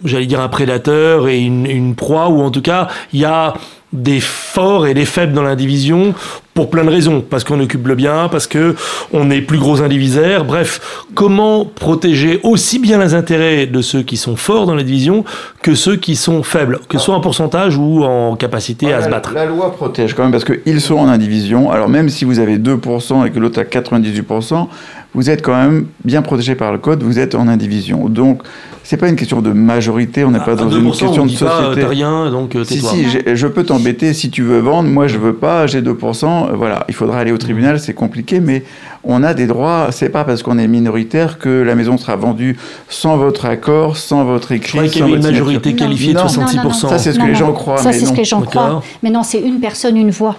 j'allais 0.03 0.25
dire, 0.25 0.41
un 0.41 0.49
prédateur 0.49 1.27
et 1.27 1.39
une, 1.39 1.65
une 1.65 1.95
proie, 1.95 2.29
ou 2.29 2.41
en 2.41 2.51
tout 2.51 2.61
cas, 2.61 2.87
il 3.13 3.19
y 3.19 3.25
a 3.25 3.53
des 3.91 4.19
forts 4.19 4.87
et 4.87 4.93
des 4.93 5.05
faibles 5.05 5.33
dans 5.33 5.41
l'indivision 5.41 6.13
pour 6.53 6.69
plein 6.69 6.83
de 6.83 6.89
raisons, 6.89 7.23
parce 7.27 7.43
qu'on 7.43 7.59
occupe 7.61 7.87
le 7.87 7.95
bien, 7.95 8.27
parce 8.29 8.45
que 8.45 8.75
on 9.13 9.31
est 9.31 9.41
plus 9.41 9.57
gros 9.57 9.81
indivisaire. 9.81 10.43
Bref, 10.43 11.05
comment 11.15 11.63
protéger 11.65 12.39
aussi 12.43 12.79
bien 12.79 12.99
les 12.99 13.13
intérêts 13.13 13.65
de 13.65 13.81
ceux 13.81 14.01
qui 14.01 14.17
sont 14.17 14.35
forts 14.35 14.65
dans 14.65 14.75
la 14.75 14.83
division 14.83 15.23
que 15.61 15.73
ceux 15.73 15.95
qui 15.95 16.15
sont 16.15 16.43
faibles, 16.43 16.79
que 16.89 16.97
ce 16.97 17.05
soit 17.05 17.15
en 17.15 17.21
pourcentage 17.21 17.77
ou 17.77 18.03
en 18.03 18.35
capacité 18.35 18.91
à 18.91 19.01
se 19.01 19.09
battre. 19.09 19.33
La 19.33 19.45
loi 19.45 19.71
protège 19.71 20.13
quand 20.13 20.23
même 20.23 20.31
parce 20.31 20.43
qu'ils 20.43 20.81
sont 20.81 20.95
en 20.95 21.07
indivision. 21.07 21.71
Alors 21.71 21.87
même 21.87 22.09
si 22.09 22.25
vous 22.25 22.39
avez 22.39 22.57
2% 22.57 23.25
et 23.25 23.31
que 23.31 23.39
l'autre 23.39 23.61
a 23.61 23.63
98%, 23.63 24.67
vous 25.13 25.29
êtes 25.29 25.41
quand 25.41 25.55
même 25.55 25.87
bien 26.03 26.21
protégé 26.21 26.55
par 26.55 26.71
le 26.71 26.77
code, 26.77 27.03
vous 27.03 27.19
êtes 27.19 27.35
en 27.35 27.47
indivision. 27.47 28.09
Donc, 28.09 28.43
c'est 28.89 28.97
pas 28.97 29.07
une 29.07 29.15
question 29.15 29.39
de 29.39 29.51
majorité, 29.51 30.23
on 30.23 30.31
n'est 30.31 30.39
pas 30.39 30.55
dans 30.55 30.71
une 30.71 30.89
question 30.89 31.27
de 31.27 31.29
société. 31.29 31.85
rien, 31.85 32.31
donc 32.31 32.55
euh, 32.55 32.63
Si, 32.63 32.81
si, 32.81 33.05
je 33.23 33.45
peux 33.45 33.63
t'embêter 33.63 34.15
si 34.15 34.31
tu 34.31 34.41
veux 34.41 34.57
vendre, 34.57 34.89
moi 34.89 35.05
je 35.05 35.19
veux 35.19 35.35
pas, 35.35 35.67
j'ai 35.67 35.83
2%, 35.83 36.55
voilà, 36.55 36.85
il 36.89 36.95
faudra 36.95 37.19
aller 37.19 37.31
au 37.31 37.37
tribunal, 37.37 37.79
c'est 37.79 37.93
compliqué, 37.93 38.39
mais 38.39 38.63
on 39.03 39.21
a 39.21 39.35
des 39.35 39.45
droits, 39.45 39.89
c'est 39.91 40.09
pas 40.09 40.23
parce 40.23 40.41
qu'on 40.41 40.57
est 40.57 40.67
minoritaire 40.67 41.37
que 41.37 41.61
la 41.61 41.75
maison 41.75 41.99
sera 41.99 42.15
vendue 42.15 42.57
sans 42.87 43.15
votre 43.17 43.45
accord, 43.45 43.95
sans 43.95 44.25
votre 44.25 44.53
écrit. 44.53 44.79
Je 44.79 44.85
qu'il 44.85 45.01
y 45.01 45.03
avait 45.03 45.17
une 45.17 45.21
majorité 45.21 45.75
qualifiée 45.75 46.13
de 46.13 46.19
66%. 46.19 46.89
ça, 46.89 46.97
c'est 46.97 47.13
ce 47.13 47.19
que 47.19 47.27
les 47.27 47.35
gens 47.35 47.53
croient. 47.53 47.77
Ça, 47.77 47.91
c'est 47.91 48.07
ce 48.07 48.11
que 48.11 48.17
les 48.17 48.23
gens 48.23 48.41
croient. 48.41 48.81
Mais 49.03 49.11
non, 49.11 49.21
c'est 49.21 49.39
une 49.39 49.59
personne, 49.59 49.97
une 49.97 50.09
voix. 50.09 50.37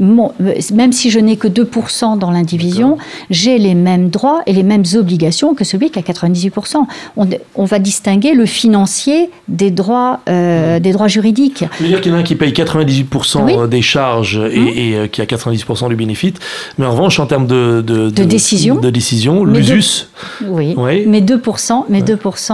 Euh, 0.00 0.28
même 0.72 0.92
si 0.92 1.10
je 1.10 1.18
n'ai 1.18 1.36
que 1.36 1.48
2% 1.48 2.18
dans 2.18 2.30
l'indivision, 2.30 2.98
j'ai 3.30 3.58
les 3.58 3.74
mêmes 3.74 4.10
droits 4.10 4.42
et 4.46 4.52
les 4.52 4.62
mêmes 4.62 4.84
obligations 4.94 5.54
que 5.54 5.64
celui 5.64 5.90
qui 5.90 5.98
a 5.98 6.02
98%. 6.02 6.76
On, 7.16 7.28
on 7.54 7.64
va 7.64 7.78
distinguer 7.84 8.34
le 8.34 8.46
financier 8.46 9.30
des 9.46 9.70
droits, 9.70 10.20
euh, 10.28 10.80
des 10.80 10.90
droits 10.90 11.06
juridiques. 11.06 11.58
Ça 11.60 11.68
veut 11.78 11.86
dire 11.86 12.00
qu'il 12.00 12.10
y 12.10 12.14
en 12.14 12.18
a 12.18 12.20
un 12.20 12.24
qui 12.24 12.34
paye 12.34 12.52
98% 12.52 13.68
des 13.68 13.82
charges 13.82 14.40
et, 14.50 14.96
euh, 14.96 15.06
qui 15.06 15.20
a 15.20 15.26
90% 15.26 15.88
du 15.88 15.94
bénéfice, 15.94 16.34
mais 16.78 16.86
en 16.86 16.90
revanche, 16.90 17.20
en 17.20 17.26
termes 17.26 17.46
de, 17.46 17.82
de, 17.86 18.08
décision, 18.24 18.76
de 18.76 18.90
décision 18.90 19.44
l'usus. 19.44 20.08
Oui, 20.48 20.74
mais 21.06 21.20
2%, 21.20 21.84
mais 21.88 22.00
2% 22.00 22.52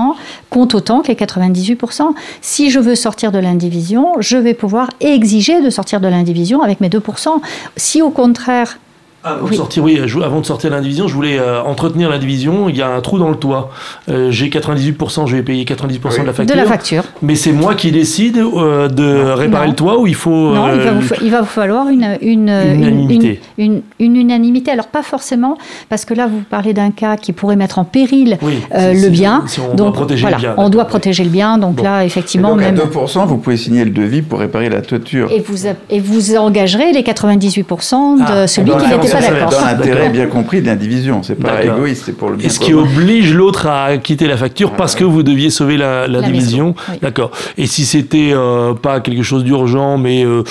compte 0.51 0.75
autant 0.75 1.01
que 1.01 1.09
les 1.09 1.15
98%. 1.15 2.03
Si 2.43 2.71
je 2.71 2.81
veux 2.81 2.97
sortir 2.97 3.33
de 3.33 3.39
l'indivision, 3.39 4.15
je 4.19 4.37
vais 4.37 4.55
pouvoir 4.55 4.91
exiger 5.01 5.63
de 5.63 5.71
sortir 5.71 6.01
de 6.01 6.09
l'indivision 6.09 6.63
avec 6.63 6.81
mes 6.81 6.89
2%. 6.89 7.29
Si 7.77 8.03
au 8.03 8.11
contraire, 8.11 8.79
Avant 9.23 9.49
de 9.49 9.55
sortir, 9.55 9.85
oui, 9.85 10.01
avant 10.25 10.41
de 10.41 10.47
sortir 10.47 10.71
l'indivision, 10.71 11.07
je 11.07 11.13
voulais 11.13 11.39
euh, 11.39 11.63
entretenir 11.63 12.09
l'indivision. 12.09 12.71
Il 12.71 12.77
y 12.77 12.81
a 12.81 12.89
un 12.89 13.03
trou 13.03 13.19
dans 13.19 13.29
le 13.29 13.37
toit. 13.37 13.71
Euh, 14.09 14.31
j'ai 14.31 14.49
98%, 14.49 15.27
je 15.27 15.37
vais 15.37 15.43
payer 15.43 15.65
90% 15.65 16.23
de 16.23 16.27
la 16.27 16.33
facture. 16.33 16.47
De 16.47 16.61
la 16.61 16.67
facture. 16.67 17.05
Mais 17.21 17.35
c'est 17.35 17.53
moi 17.53 17.75
qui 17.75 17.93
décide 17.93 18.39
euh, 18.39 18.89
de 18.89 19.31
réparer 19.33 19.69
le 19.69 19.75
toit 19.75 20.01
ou 20.01 20.07
il 20.07 20.15
faut. 20.15 20.55
Non, 20.55 20.73
il, 20.73 20.81
va 20.81 20.93
vous, 20.93 21.07
il, 21.21 21.31
va 21.31 21.41
vous, 21.43 21.47
falloir 21.47 21.89
une, 21.89 22.17
une, 22.23 22.49
unanimité. 22.49 23.43
Une, 23.59 23.83
une, 23.99 24.17
unanimité. 24.17 24.71
Alors, 24.71 24.87
pas 24.87 25.03
forcément, 25.03 25.59
parce 25.91 26.07
que 26.07 26.15
là, 26.15 26.27
vous 26.27 26.41
parlez 26.49 26.73
d'un 26.73 26.91
cas 26.91 27.19
qui 27.19 27.35
pourrait 27.35 27.57
mettre 27.57 27.79
en 27.79 27.85
péril 27.85 28.39
le 28.73 29.09
bien. 29.11 29.45
on 29.59 29.75
donc, 29.75 29.77
doit 29.77 29.93
protéger 29.93 30.23
voilà, 30.23 30.39
le 30.39 30.43
bien. 30.43 30.55
On 30.57 30.71
doit 30.71 30.87
protéger 30.87 31.25
le 31.25 31.31
bien. 31.31 31.59
Donc 31.59 31.83
là, 31.83 32.07
effectivement. 32.07 32.57
donc, 32.57 32.63
à 32.63 32.73
2%, 32.73 33.27
vous 33.27 33.37
pouvez 33.37 33.59
signer 33.59 33.85
le 33.85 33.91
devis 33.91 34.23
pour 34.23 34.39
réparer 34.39 34.71
la 34.71 34.81
toiture. 34.81 35.31
Et 35.31 35.41
vous, 35.41 35.67
et 35.91 36.01
vous 36.01 36.37
engagerez 36.37 36.93
les 36.93 37.03
98% 37.03 38.17
de 38.17 38.23
ah, 38.27 38.47
celui 38.47 38.71
qui 38.71 38.79
d'accord. 38.79 39.10
Dans 39.13 39.65
l'intérêt 39.65 40.09
bien 40.11 40.27
compris 40.27 40.61
de 40.61 40.67
l'indivision. 40.67 41.23
C'est 41.23 41.35
pas 41.35 41.63
égoïste, 41.63 42.05
c'est 42.07 42.17
pour 42.17 42.31
le 42.31 42.37
bien. 42.37 42.47
Et 42.47 42.51
ce 42.51 42.61
qui 42.61 42.75
oblige 42.75 43.35
l'autre 43.35 43.67
à 43.67 43.99
quitter 43.99 44.27
la 44.27 44.37
facture 44.37 44.73
parce 44.73 44.95
que 44.95 45.05
vous 45.05 45.23
deviez 45.23 45.51
sauver 45.51 45.77
la, 45.77 46.07
division. 46.23 46.75
D'accord. 47.03 47.31
Et 47.57 47.67
si 47.67 47.85
c'était 47.85 48.31
euh, 48.33 48.75
pas 48.75 49.01
quelque 49.01 49.23
chose 49.23 49.45
d'urgent, 49.45 49.97
mais 49.97 50.25
euh, 50.25 50.43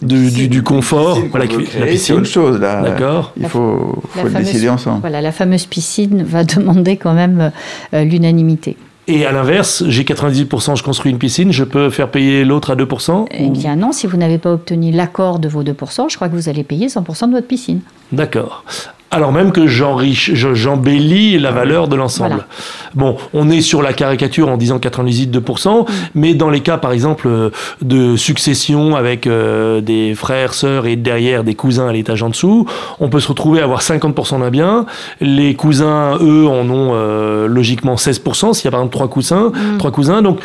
du, 0.00 0.62
confort, 0.62 1.20
voilà, 1.30 1.46
la 1.46 1.86
piscine. 1.86 1.98
C'est 1.98 2.12
autre 2.12 2.26
chose 2.26 2.60
là. 2.60 2.82
D'accord. 2.82 3.32
Il 3.36 3.48
faut, 3.48 4.02
faut 4.10 4.28
le 4.28 4.34
décider 4.34 4.68
ensemble. 4.68 5.00
Voilà, 5.00 5.20
la 5.20 5.32
fameuse 5.32 5.66
piscine 5.66 6.22
va 6.22 6.44
demander 6.58 6.96
quand 6.96 7.14
même 7.14 7.52
euh, 7.94 8.04
l'unanimité. 8.04 8.76
Et 9.10 9.24
à 9.24 9.32
l'inverse, 9.32 9.84
j'ai 9.88 10.04
98%, 10.04 10.76
je 10.76 10.82
construis 10.82 11.10
une 11.10 11.18
piscine, 11.18 11.50
je 11.50 11.64
peux 11.64 11.88
faire 11.88 12.10
payer 12.10 12.44
l'autre 12.44 12.70
à 12.72 12.76
2% 12.76 13.26
Eh 13.30 13.48
bien 13.48 13.74
non, 13.74 13.90
si 13.90 14.06
vous 14.06 14.18
n'avez 14.18 14.36
pas 14.36 14.52
obtenu 14.52 14.92
l'accord 14.92 15.38
de 15.38 15.48
vos 15.48 15.64
2%, 15.64 16.10
je 16.10 16.16
crois 16.16 16.28
que 16.28 16.34
vous 16.34 16.50
allez 16.50 16.62
payer 16.62 16.88
100% 16.88 17.28
de 17.28 17.32
votre 17.32 17.46
piscine. 17.46 17.80
D'accord 18.12 18.64
alors 19.10 19.32
même 19.32 19.52
que 19.52 19.66
j'embellis 19.66 21.38
la 21.38 21.50
valeur 21.50 21.88
de 21.88 21.96
l'ensemble. 21.96 22.46
Bon, 22.94 23.16
on 23.32 23.48
est 23.48 23.60
sur 23.60 23.80
la 23.82 23.92
caricature 23.92 24.48
en 24.48 24.56
disant 24.56 24.78
98,2%, 24.78 25.80
mm. 25.80 25.84
mais 26.14 26.34
dans 26.34 26.50
les 26.50 26.60
cas, 26.60 26.76
par 26.76 26.92
exemple, 26.92 27.50
de 27.80 28.16
succession 28.16 28.96
avec 28.96 29.26
euh, 29.26 29.80
des 29.80 30.14
frères, 30.14 30.52
sœurs 30.52 30.86
et 30.86 30.96
derrière 30.96 31.44
des 31.44 31.54
cousins 31.54 31.88
à 31.88 31.92
l'étage 31.92 32.22
en 32.22 32.28
dessous, 32.28 32.66
on 33.00 33.08
peut 33.08 33.20
se 33.20 33.28
retrouver 33.28 33.60
à 33.60 33.64
avoir 33.64 33.80
50% 33.80 34.40
d'un 34.40 34.50
bien. 34.50 34.86
Les 35.20 35.54
cousins, 35.54 36.18
eux, 36.20 36.46
en 36.46 36.68
ont 36.68 36.92
euh, 36.94 37.46
logiquement 37.46 37.94
16%, 37.94 38.52
s'il 38.52 38.64
y 38.66 38.68
a 38.68 38.70
par 38.70 38.80
exemple 38.80 38.94
trois 38.94 39.08
cousins, 39.08 39.52
mm. 39.54 39.78
trois 39.78 39.90
cousins. 39.90 40.22
Donc, 40.22 40.40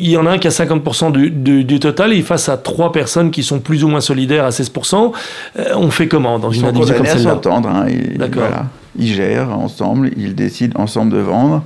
il 0.00 0.10
y 0.10 0.16
en 0.16 0.26
a 0.26 0.32
un 0.32 0.38
qui 0.38 0.46
a 0.46 0.50
50% 0.50 1.12
du, 1.12 1.64
du, 1.64 1.80
total 1.80 2.12
et 2.12 2.22
face 2.22 2.48
à 2.48 2.56
trois 2.56 2.92
personnes 2.92 3.30
qui 3.30 3.42
sont 3.42 3.60
plus 3.60 3.84
ou 3.84 3.88
moins 3.88 4.00
solidaires 4.00 4.44
à 4.44 4.50
16%, 4.50 5.12
euh, 5.58 5.64
on 5.76 5.90
fait 5.90 6.08
comment 6.08 6.38
dans 6.38 6.50
une 6.50 6.64
indivision 6.64 6.96
comme 6.96 7.06
celle-là 7.06 7.34
s'entendre. 7.34 7.68
Hein, 7.68 7.86
voilà, 8.32 8.66
ils 8.98 9.12
gèrent 9.12 9.50
ensemble, 9.50 10.10
ils 10.16 10.34
décident 10.34 10.80
ensemble 10.80 11.12
de 11.12 11.18
vendre. 11.18 11.62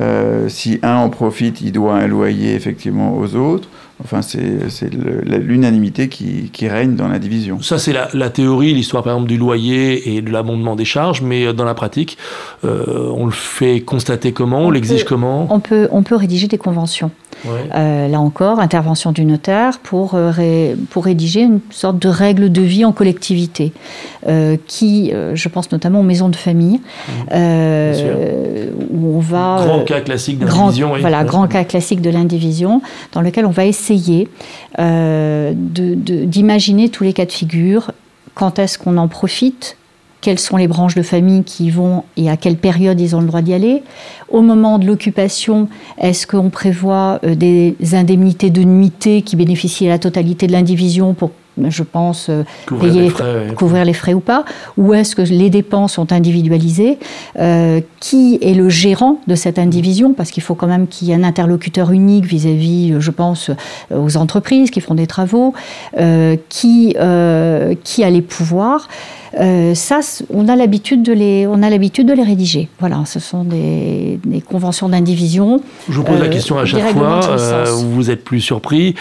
Euh, 0.00 0.48
si 0.48 0.78
un 0.82 0.94
en 0.94 1.10
profite, 1.10 1.60
il 1.60 1.72
doit 1.72 1.94
un 1.94 2.06
loyer 2.06 2.54
effectivement 2.54 3.16
aux 3.18 3.34
autres. 3.34 3.68
Enfin, 4.02 4.20
c'est 4.22 4.90
l'unanimité 4.92 6.08
qui, 6.08 6.50
qui, 6.52 6.66
règne 6.66 6.96
dans 6.96 7.06
la 7.06 7.20
division. 7.20 7.60
Ça, 7.62 7.78
c'est 7.78 7.92
la, 7.92 8.08
la, 8.14 8.30
théorie, 8.30 8.74
l'histoire 8.74 9.04
par 9.04 9.12
exemple 9.12 9.28
du 9.28 9.38
loyer 9.38 10.16
et 10.16 10.22
de 10.22 10.30
l'abondement 10.32 10.74
des 10.74 10.84
charges, 10.84 11.22
mais 11.22 11.46
euh, 11.46 11.52
dans 11.52 11.64
la 11.64 11.74
pratique, 11.74 12.18
on 12.64 13.26
le 13.26 13.32
fait 13.32 13.80
constater 13.80 14.32
comment, 14.32 14.60
on, 14.60 14.70
l'exige 14.70 15.04
comment? 15.04 15.46
on 15.50 15.60
peut, 15.60 15.88
on 15.92 16.02
peut 16.02 16.16
rédiger 16.16 16.48
des 16.48 16.58
conventions. 16.58 17.12
Euh, 17.46 18.08
là 18.08 18.20
encore, 18.20 18.60
intervention 18.60 19.12
du 19.12 19.24
notaire 19.24 19.78
pour, 19.82 20.14
euh, 20.14 20.74
pour 20.90 21.04
rédiger 21.04 21.42
une 21.42 21.60
sorte 21.70 21.98
de 21.98 22.08
règle 22.08 22.52
de 22.52 22.62
vie 22.62 22.84
en 22.84 22.92
collectivité, 22.92 23.72
euh, 24.28 24.56
qui, 24.66 25.12
je 25.34 25.48
pense 25.48 25.72
notamment 25.72 26.00
aux 26.00 26.04
maisons 26.04 26.28
de 26.28 26.36
famille, 26.36 26.80
mmh. 27.08 27.34
où 28.90 29.16
on 29.16 29.20
va... 29.20 29.62
Grand 29.64 29.84
cas 29.84 30.00
classique 30.00 30.38
d'indivision. 30.38 30.92
Voilà, 31.00 31.24
grand 31.24 31.48
cas 31.48 31.64
classique 31.64 32.00
de 32.00 32.10
l'indivision, 32.10 32.82
dans 33.12 33.20
lequel 33.20 33.46
on 33.46 33.50
va 33.50 33.64
essayer 33.64 34.28
d'imaginer 34.78 36.88
tous 36.88 37.04
les 37.04 37.12
cas 37.12 37.26
de 37.26 37.32
figure, 37.32 37.90
quand 38.34 38.58
est-ce 38.58 38.78
qu'on 38.78 38.96
en 38.96 39.08
profite, 39.08 39.76
quelles 40.22 40.38
sont 40.38 40.56
les 40.56 40.68
branches 40.68 40.94
de 40.94 41.02
famille 41.02 41.42
qui 41.42 41.66
y 41.66 41.70
vont 41.70 42.04
et 42.16 42.30
à 42.30 42.38
quelle 42.38 42.56
période 42.56 42.98
ils 42.98 43.14
ont 43.14 43.20
le 43.20 43.26
droit 43.26 43.42
d'y 43.42 43.52
aller. 43.52 43.82
Au 44.30 44.40
moment 44.40 44.78
de 44.78 44.86
l'occupation, 44.86 45.68
est-ce 45.98 46.26
qu'on 46.26 46.48
prévoit 46.48 47.20
euh, 47.24 47.34
des 47.34 47.76
indemnités 47.92 48.48
de 48.48 48.62
nuitée 48.62 49.20
qui 49.22 49.36
bénéficient 49.36 49.88
à 49.88 49.90
la 49.90 49.98
totalité 49.98 50.46
de 50.46 50.52
l'indivision 50.52 51.12
pour 51.12 51.32
je 51.68 51.82
pense, 51.82 52.30
euh, 52.30 52.44
couvrir, 52.64 52.94
les 52.94 53.10
frais, 53.10 53.48
couvrir 53.54 53.84
les 53.84 53.92
frais 53.92 54.14
ou 54.14 54.20
pas? 54.20 54.46
Ou 54.78 54.94
est-ce 54.94 55.14
que 55.14 55.20
les 55.20 55.50
dépenses 55.50 55.92
sont 55.92 56.10
individualisées? 56.10 56.98
Euh, 57.38 57.82
Qui 58.00 58.38
est 58.40 58.54
le 58.54 58.70
gérant 58.70 59.18
de 59.26 59.34
cette 59.34 59.58
indivision? 59.58 60.14
Parce 60.14 60.30
qu'il 60.30 60.42
faut 60.42 60.54
quand 60.54 60.66
même 60.66 60.86
qu'il 60.86 61.08
y 61.08 61.10
ait 61.10 61.14
un 61.14 61.24
interlocuteur 61.24 61.90
unique 61.90 62.24
vis-à-vis, 62.24 62.94
je 62.98 63.10
pense, 63.10 63.50
aux 63.94 64.16
entreprises 64.16 64.70
qui 64.70 64.80
font 64.80 64.94
des 64.94 65.06
travaux. 65.06 65.52
qui, 66.48 66.96
qui 67.84 68.04
a 68.04 68.10
les 68.10 68.22
pouvoirs? 68.22 68.88
Euh, 69.40 69.74
ça, 69.74 70.00
on 70.30 70.48
a 70.48 70.56
l'habitude 70.56 71.02
de 71.02 71.12
les, 71.12 71.46
on 71.46 71.62
a 71.62 71.70
l'habitude 71.70 72.06
de 72.06 72.12
les 72.12 72.22
rédiger. 72.22 72.68
Voilà, 72.80 73.02
ce 73.06 73.20
sont 73.20 73.44
des, 73.44 74.18
conventions 74.48 74.88
d'indivision. 74.88 75.62
Je 75.88 75.94
vous 75.94 76.04
pose 76.04 76.18
la 76.18 76.26
euh, 76.26 76.28
question 76.28 76.58
à 76.58 76.64
chaque 76.64 76.90
fois. 76.90 77.20
Euh, 77.24 77.64
vous 77.70 78.10
êtes 78.10 78.24
plus 78.24 78.40
surpris. 78.40 78.94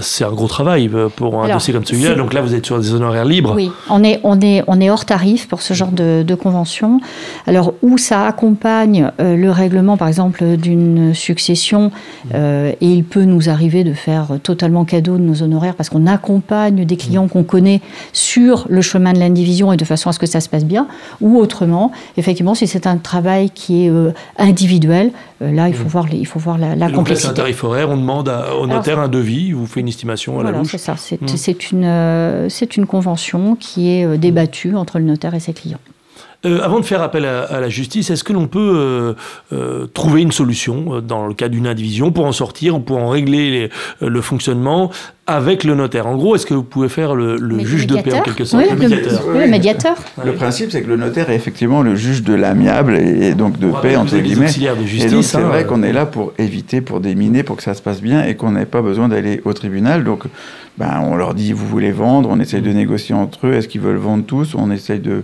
c'est 0.00 0.24
un 0.24 0.32
gros 0.32 0.48
travail 0.48 0.90
pour 1.16 1.42
un 1.42 1.52
dossier 1.52 1.72
comme 1.72 1.84
celui-là. 1.84 2.14
Donc 2.14 2.34
là, 2.34 2.42
vous 2.42 2.54
êtes 2.54 2.66
sur 2.66 2.78
des 2.78 2.92
honoraires 2.92 3.24
libres. 3.24 3.54
Oui, 3.54 3.70
on 3.88 4.02
est, 4.04 4.20
on 4.24 4.40
est, 4.40 4.62
on 4.66 4.80
est 4.80 4.90
hors 4.90 5.04
tarif 5.04 5.48
pour 5.48 5.62
ce 5.62 5.74
genre 5.74 5.92
de, 5.92 6.22
de 6.26 6.34
convention. 6.34 7.00
Alors 7.46 7.74
où 7.82 7.98
ça 7.98 8.26
accompagne 8.26 9.10
le 9.18 9.50
règlement, 9.50 9.96
par 9.96 10.08
exemple, 10.08 10.56
d'une 10.56 11.14
succession, 11.14 11.90
et 12.34 12.74
il 12.80 13.04
peut 13.04 13.24
nous 13.24 13.48
arriver 13.48 13.84
de 13.84 13.92
faire 13.92 14.38
totalement 14.42 14.84
cadeau 14.84 15.16
de 15.16 15.22
nos 15.22 15.42
honoraires 15.42 15.74
parce 15.74 15.88
qu'on 15.88 16.06
accompagne 16.06 16.84
des 16.84 16.96
clients 16.96 17.28
qu'on 17.28 17.44
connaît 17.44 17.80
sur 18.12 18.66
le 18.68 18.82
chemin 18.82 19.12
de 19.12 19.18
l'indivision 19.18 19.69
et 19.72 19.76
de 19.76 19.84
façon 19.84 20.10
à 20.10 20.12
ce 20.12 20.18
que 20.18 20.26
ça 20.26 20.40
se 20.40 20.48
passe 20.48 20.64
bien, 20.64 20.86
ou 21.20 21.38
autrement, 21.38 21.92
effectivement, 22.16 22.54
si 22.54 22.66
c'est 22.66 22.86
un 22.86 22.96
travail 22.96 23.50
qui 23.50 23.84
est 23.84 23.90
euh, 23.90 24.12
individuel, 24.38 25.12
euh, 25.42 25.52
là, 25.52 25.68
il 25.68 25.74
faut 25.74 25.84
mmh. 25.84 25.88
voir, 25.88 26.06
il 26.12 26.26
faut 26.26 26.38
voir 26.38 26.58
la, 26.58 26.76
la 26.76 26.90
complexité. 26.90 27.28
c'est 27.28 27.40
un 27.40 27.42
tarif 27.42 27.64
horaire, 27.64 27.90
on 27.90 27.96
demande 27.96 28.32
au 28.58 28.66
notaire 28.66 28.98
un 28.98 29.08
devis, 29.08 29.46
il 29.48 29.54
vous 29.54 29.66
fait 29.66 29.80
une 29.80 29.88
estimation 29.88 30.40
à 30.40 30.44
la 30.44 30.52
louche. 30.52 30.68
c'est 30.70 30.78
ça, 30.78 30.94
c'est 30.96 31.20
mmh. 31.20 31.54
une, 31.72 31.84
euh, 31.84 32.48
c'est 32.48 32.76
une 32.76 32.86
convention 32.86 33.56
qui 33.56 33.90
est 33.90 34.18
débattue 34.18 34.74
entre 34.76 34.98
le 34.98 35.04
notaire 35.04 35.34
et 35.34 35.40
ses 35.40 35.52
clients. 35.52 35.78
Euh, 36.46 36.60
avant 36.62 36.80
de 36.80 36.86
faire 36.86 37.02
appel 37.02 37.26
à, 37.26 37.60
la 37.60 37.68
justice, 37.68 38.08
est-ce 38.08 38.24
que 38.24 38.32
l'on 38.32 38.46
peut 38.46 38.58
euh, 38.74 39.12
euh, 39.52 39.86
trouver 39.86 40.22
une 40.22 40.32
solution 40.32 41.00
dans 41.00 41.26
le 41.26 41.34
cas 41.34 41.48
d'une 41.48 41.66
indivision 41.66 42.12
pour 42.12 42.24
en 42.24 42.32
sortir, 42.32 42.80
pour 42.80 42.96
en 42.96 43.10
régler 43.10 43.68
le 44.00 44.20
fonctionnement 44.22 44.90
avec 45.26 45.64
le 45.64 45.74
notaire? 45.74 46.06
En 46.06 46.16
gros, 46.16 46.36
est-ce 46.36 46.46
que 46.46 46.54
vous 46.54 46.62
pouvez 46.62 46.88
faire 46.88 47.14
le, 47.14 47.36
juge 47.58 47.86
de 47.86 47.96
paix 47.96 48.14
en 48.14 48.22
quelque 48.22 48.46
sorte? 48.46 48.64
Le 48.70 48.76
médiateur 48.76 49.22
Oui, 49.28 49.38
le 49.40 49.48
médiateur. 49.48 49.96
Le 50.24 50.32
principe, 50.32 50.70
c'est 50.70 50.80
que 50.80 50.88
le 50.88 50.96
notaire 50.96 51.28
est 51.28 51.34
effectivement 51.34 51.82
le 51.82 51.94
juge 51.94 52.22
de 52.22 52.32
l'amiable 52.32 52.96
et, 52.96 53.34
donc 53.34 53.58
de 53.58 53.70
paix, 53.82 53.96
entre 53.96 54.16
guillemets. 54.16 54.46
De 54.46 54.86
justice, 54.86 55.12
et 55.12 55.22
c'est 55.22 55.36
hein, 55.36 55.48
vrai 55.48 55.66
qu'on 55.66 55.82
est 55.82 55.92
là 55.92 56.06
pour 56.06 56.32
éviter, 56.38 56.80
pour 56.80 57.00
déminer, 57.00 57.42
pour 57.42 57.56
que 57.56 57.62
ça 57.62 57.74
se 57.74 57.82
passe 57.82 58.00
bien 58.00 58.24
et 58.24 58.34
qu'on 58.34 58.52
n'ait 58.52 58.64
pas 58.64 58.80
besoin 58.80 59.08
d'aller 59.08 59.42
au 59.44 59.52
tribunal. 59.52 60.04
Donc, 60.04 60.24
ben, 60.78 61.02
on 61.04 61.16
leur 61.16 61.34
dit, 61.34 61.52
vous 61.52 61.66
voulez 61.66 61.92
vendre, 61.92 62.30
on 62.32 62.40
essaye 62.40 62.62
de 62.62 62.72
négocier 62.72 63.14
entre 63.14 63.46
eux, 63.46 63.52
est-ce 63.52 63.68
qu'ils 63.68 63.82
veulent 63.82 63.96
vendre 63.96 64.24
tous 64.24 64.54
On 64.54 64.70
essaye 64.70 65.00
de 65.00 65.22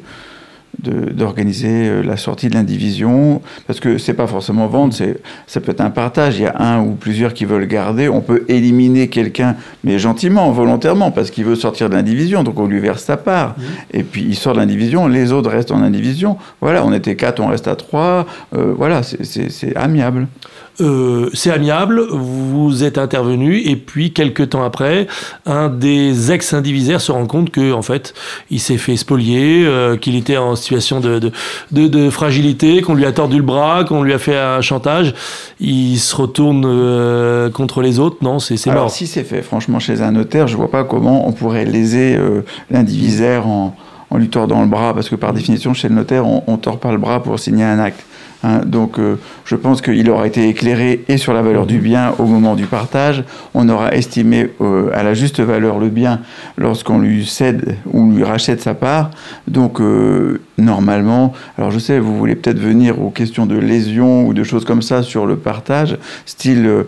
d'organiser 0.78 1.88
euh, 1.88 2.02
la 2.02 2.16
sortie 2.16 2.48
de 2.48 2.54
l'indivision, 2.54 3.40
parce 3.66 3.80
que 3.80 3.98
c'est 3.98 4.14
pas 4.14 4.26
forcément 4.26 4.66
vendre, 4.66 4.94
c'est 4.94 5.18
ça 5.46 5.60
peut 5.60 5.72
être 5.72 5.80
un 5.80 5.90
partage. 5.90 6.38
Il 6.38 6.42
y 6.42 6.46
a 6.46 6.56
un 6.58 6.80
ou 6.80 6.92
plusieurs 6.92 7.34
qui 7.34 7.44
veulent 7.44 7.66
garder. 7.66 8.08
On 8.08 8.20
peut 8.20 8.44
éliminer 8.48 9.08
quelqu'un, 9.08 9.56
mais 9.84 9.98
gentiment, 9.98 10.50
volontairement, 10.52 11.10
parce 11.10 11.30
qu'il 11.30 11.44
veut 11.44 11.56
sortir 11.56 11.88
de 11.88 11.94
l'indivision. 11.94 12.42
Donc 12.42 12.58
on 12.58 12.66
lui 12.66 12.80
verse 12.80 13.02
sa 13.02 13.16
part. 13.16 13.50
Mmh. 13.50 13.62
Et 13.92 14.02
puis 14.02 14.22
il 14.22 14.34
sort 14.34 14.54
de 14.54 14.58
l'indivision, 14.58 15.06
les 15.08 15.32
autres 15.32 15.50
restent 15.50 15.72
en 15.72 15.82
indivision. 15.82 16.36
Voilà, 16.60 16.84
on 16.84 16.92
était 16.92 17.16
quatre, 17.16 17.40
on 17.40 17.48
reste 17.48 17.68
à 17.68 17.76
trois. 17.76 18.26
Euh, 18.54 18.74
voilà, 18.76 19.02
c'est 19.02 19.76
amiable. 19.76 20.28
Euh, 20.80 21.30
c'est 21.32 21.50
amiable, 21.50 22.02
vous 22.10 22.84
êtes 22.84 22.98
intervenu, 22.98 23.60
et 23.60 23.76
puis 23.76 24.12
quelques 24.12 24.50
temps 24.50 24.62
après, 24.62 25.06
un 25.46 25.68
des 25.68 26.32
ex-indivisaires 26.32 27.00
se 27.00 27.12
rend 27.12 27.26
compte 27.26 27.50
que 27.50 27.72
en 27.72 27.80
fait, 27.80 28.12
il 28.50 28.60
s'est 28.60 28.76
fait 28.76 28.96
spolier, 28.96 29.64
euh, 29.64 29.96
qu'il 29.96 30.16
était 30.16 30.36
en 30.36 30.54
situation 30.66 31.00
de, 31.00 31.30
de, 31.72 32.10
fragilité, 32.10 32.82
qu'on 32.82 32.94
lui 32.94 33.06
a 33.06 33.12
tordu 33.12 33.36
le 33.36 33.42
bras, 33.42 33.84
qu'on 33.84 34.02
lui 34.02 34.12
a 34.12 34.18
fait 34.18 34.36
un 34.36 34.60
chantage. 34.60 35.14
Il 35.60 35.98
se 35.98 36.14
retourne 36.14 36.64
euh, 36.66 37.50
contre 37.50 37.82
les 37.82 37.98
autres, 37.98 38.18
non, 38.22 38.38
c'est 38.38 38.64
mort. 38.66 38.76
Alors 38.76 38.90
si 38.90 39.06
c'est 39.06 39.24
fait, 39.24 39.42
franchement, 39.42 39.78
chez 39.78 40.02
un 40.02 40.12
notaire, 40.12 40.48
je 40.48 40.56
vois 40.56 40.70
pas 40.70 40.84
comment 40.84 41.28
on 41.28 41.32
pourrait 41.32 41.64
léser 41.64 42.18
l'indivisaire 42.70 43.46
en 43.46 43.74
en 44.10 44.18
lui 44.18 44.28
tordant 44.28 44.62
le 44.62 44.68
bras, 44.68 44.94
parce 44.94 45.08
que 45.08 45.16
par 45.16 45.32
définition, 45.32 45.74
chez 45.74 45.88
le 45.88 45.94
notaire, 45.94 46.26
on 46.26 46.52
ne 46.52 46.56
tord 46.56 46.78
pas 46.78 46.92
le 46.92 46.98
bras 46.98 47.22
pour 47.22 47.38
signer 47.38 47.64
un 47.64 47.78
acte. 47.78 48.04
Hein. 48.42 48.60
donc, 48.64 48.98
euh, 48.98 49.16
je 49.44 49.56
pense 49.56 49.82
qu'il 49.82 50.08
aura 50.10 50.26
été 50.26 50.48
éclairé 50.48 51.04
et 51.08 51.16
sur 51.16 51.32
la 51.32 51.42
valeur 51.42 51.66
du 51.66 51.78
bien 51.78 52.14
au 52.18 52.26
moment 52.26 52.54
du 52.54 52.66
partage. 52.66 53.24
On 53.54 53.68
aura 53.68 53.92
estimé 53.92 54.50
euh, 54.60 54.90
à 54.94 55.02
la 55.02 55.14
juste 55.14 55.40
valeur 55.40 55.78
le 55.78 55.88
bien 55.88 56.20
lorsqu'on 56.56 56.98
lui 56.98 57.26
cède 57.26 57.76
ou 57.92 58.10
lui 58.12 58.24
rachète 58.24 58.60
sa 58.60 58.74
part. 58.74 59.10
Donc, 59.48 59.80
euh, 59.80 60.40
normalement, 60.58 61.32
alors 61.58 61.70
je 61.70 61.78
sais, 61.78 61.98
vous 61.98 62.16
voulez 62.16 62.36
peut-être 62.36 62.58
venir 62.58 63.00
aux 63.00 63.10
questions 63.10 63.46
de 63.46 63.56
lésion 63.56 64.26
ou 64.26 64.34
de 64.34 64.44
choses 64.44 64.64
comme 64.64 64.82
ça 64.82 65.02
sur 65.02 65.26
le 65.26 65.36
partage, 65.36 65.98
style 66.24 66.84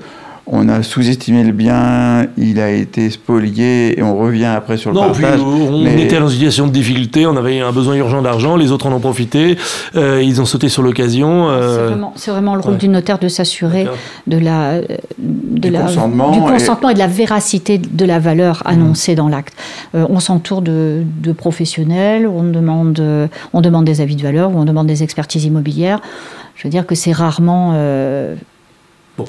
on 0.50 0.68
a 0.68 0.82
sous-estimé 0.82 1.44
le 1.44 1.52
bien, 1.52 2.26
il 2.38 2.58
a 2.58 2.70
été 2.70 3.10
spolié 3.10 3.98
et 3.98 4.02
on 4.02 4.18
revient 4.18 4.46
après 4.46 4.78
sur 4.78 4.90
le 4.90 4.96
non, 4.96 5.12
partage. 5.12 5.40
on 5.40 5.84
était 5.84 6.18
dans 6.18 6.28
une 6.28 6.34
situation 6.34 6.66
de 6.66 6.72
difficulté, 6.72 7.26
on 7.26 7.36
avait 7.36 7.60
un 7.60 7.72
besoin 7.72 7.96
urgent 7.96 8.22
d'argent, 8.22 8.56
les 8.56 8.72
autres 8.72 8.86
en 8.86 8.92
ont 8.92 9.00
profité, 9.00 9.58
euh, 9.94 10.22
ils 10.22 10.40
ont 10.40 10.46
sauté 10.46 10.70
sur 10.70 10.82
l'occasion. 10.82 11.48
Euh, 11.50 11.94
c'est 12.16 12.30
vraiment, 12.30 12.54
le 12.54 12.62
rôle 12.62 12.78
du 12.78 12.88
notaire 12.88 13.18
de 13.18 13.28
s'assurer 13.28 13.86
de 14.26 14.38
la, 14.38 14.80
du, 15.18 15.70
consentement 15.72 16.32
et... 16.32 16.94
de 16.94 16.98
la 16.98 17.06
véracité 17.06 17.78
de 17.78 18.04
la 18.04 18.18
valeur 18.18 18.62
mmh. 18.64 18.70
annoncée 18.70 19.14
dans 19.14 19.28
l'acte. 19.28 19.54
Euh, 19.94 20.06
on 20.08 20.18
s'entoure 20.18 20.62
de, 20.62 21.04
professionnels, 21.36 22.26
on 22.26 22.42
demande, 22.42 23.02
on 23.52 23.60
demande 23.60 23.84
des 23.84 24.00
avis 24.00 24.16
de 24.16 24.22
valeur 24.22 24.50
ou 24.50 24.58
on 24.58 24.64
demande 24.64 24.86
des 24.86 25.02
expertises 25.02 25.44
immobilières. 25.44 26.00
Je 26.56 26.64
veux 26.64 26.70
dire 26.70 26.86
que 26.86 26.94
c'est 26.94 27.12
rarement 27.12 27.74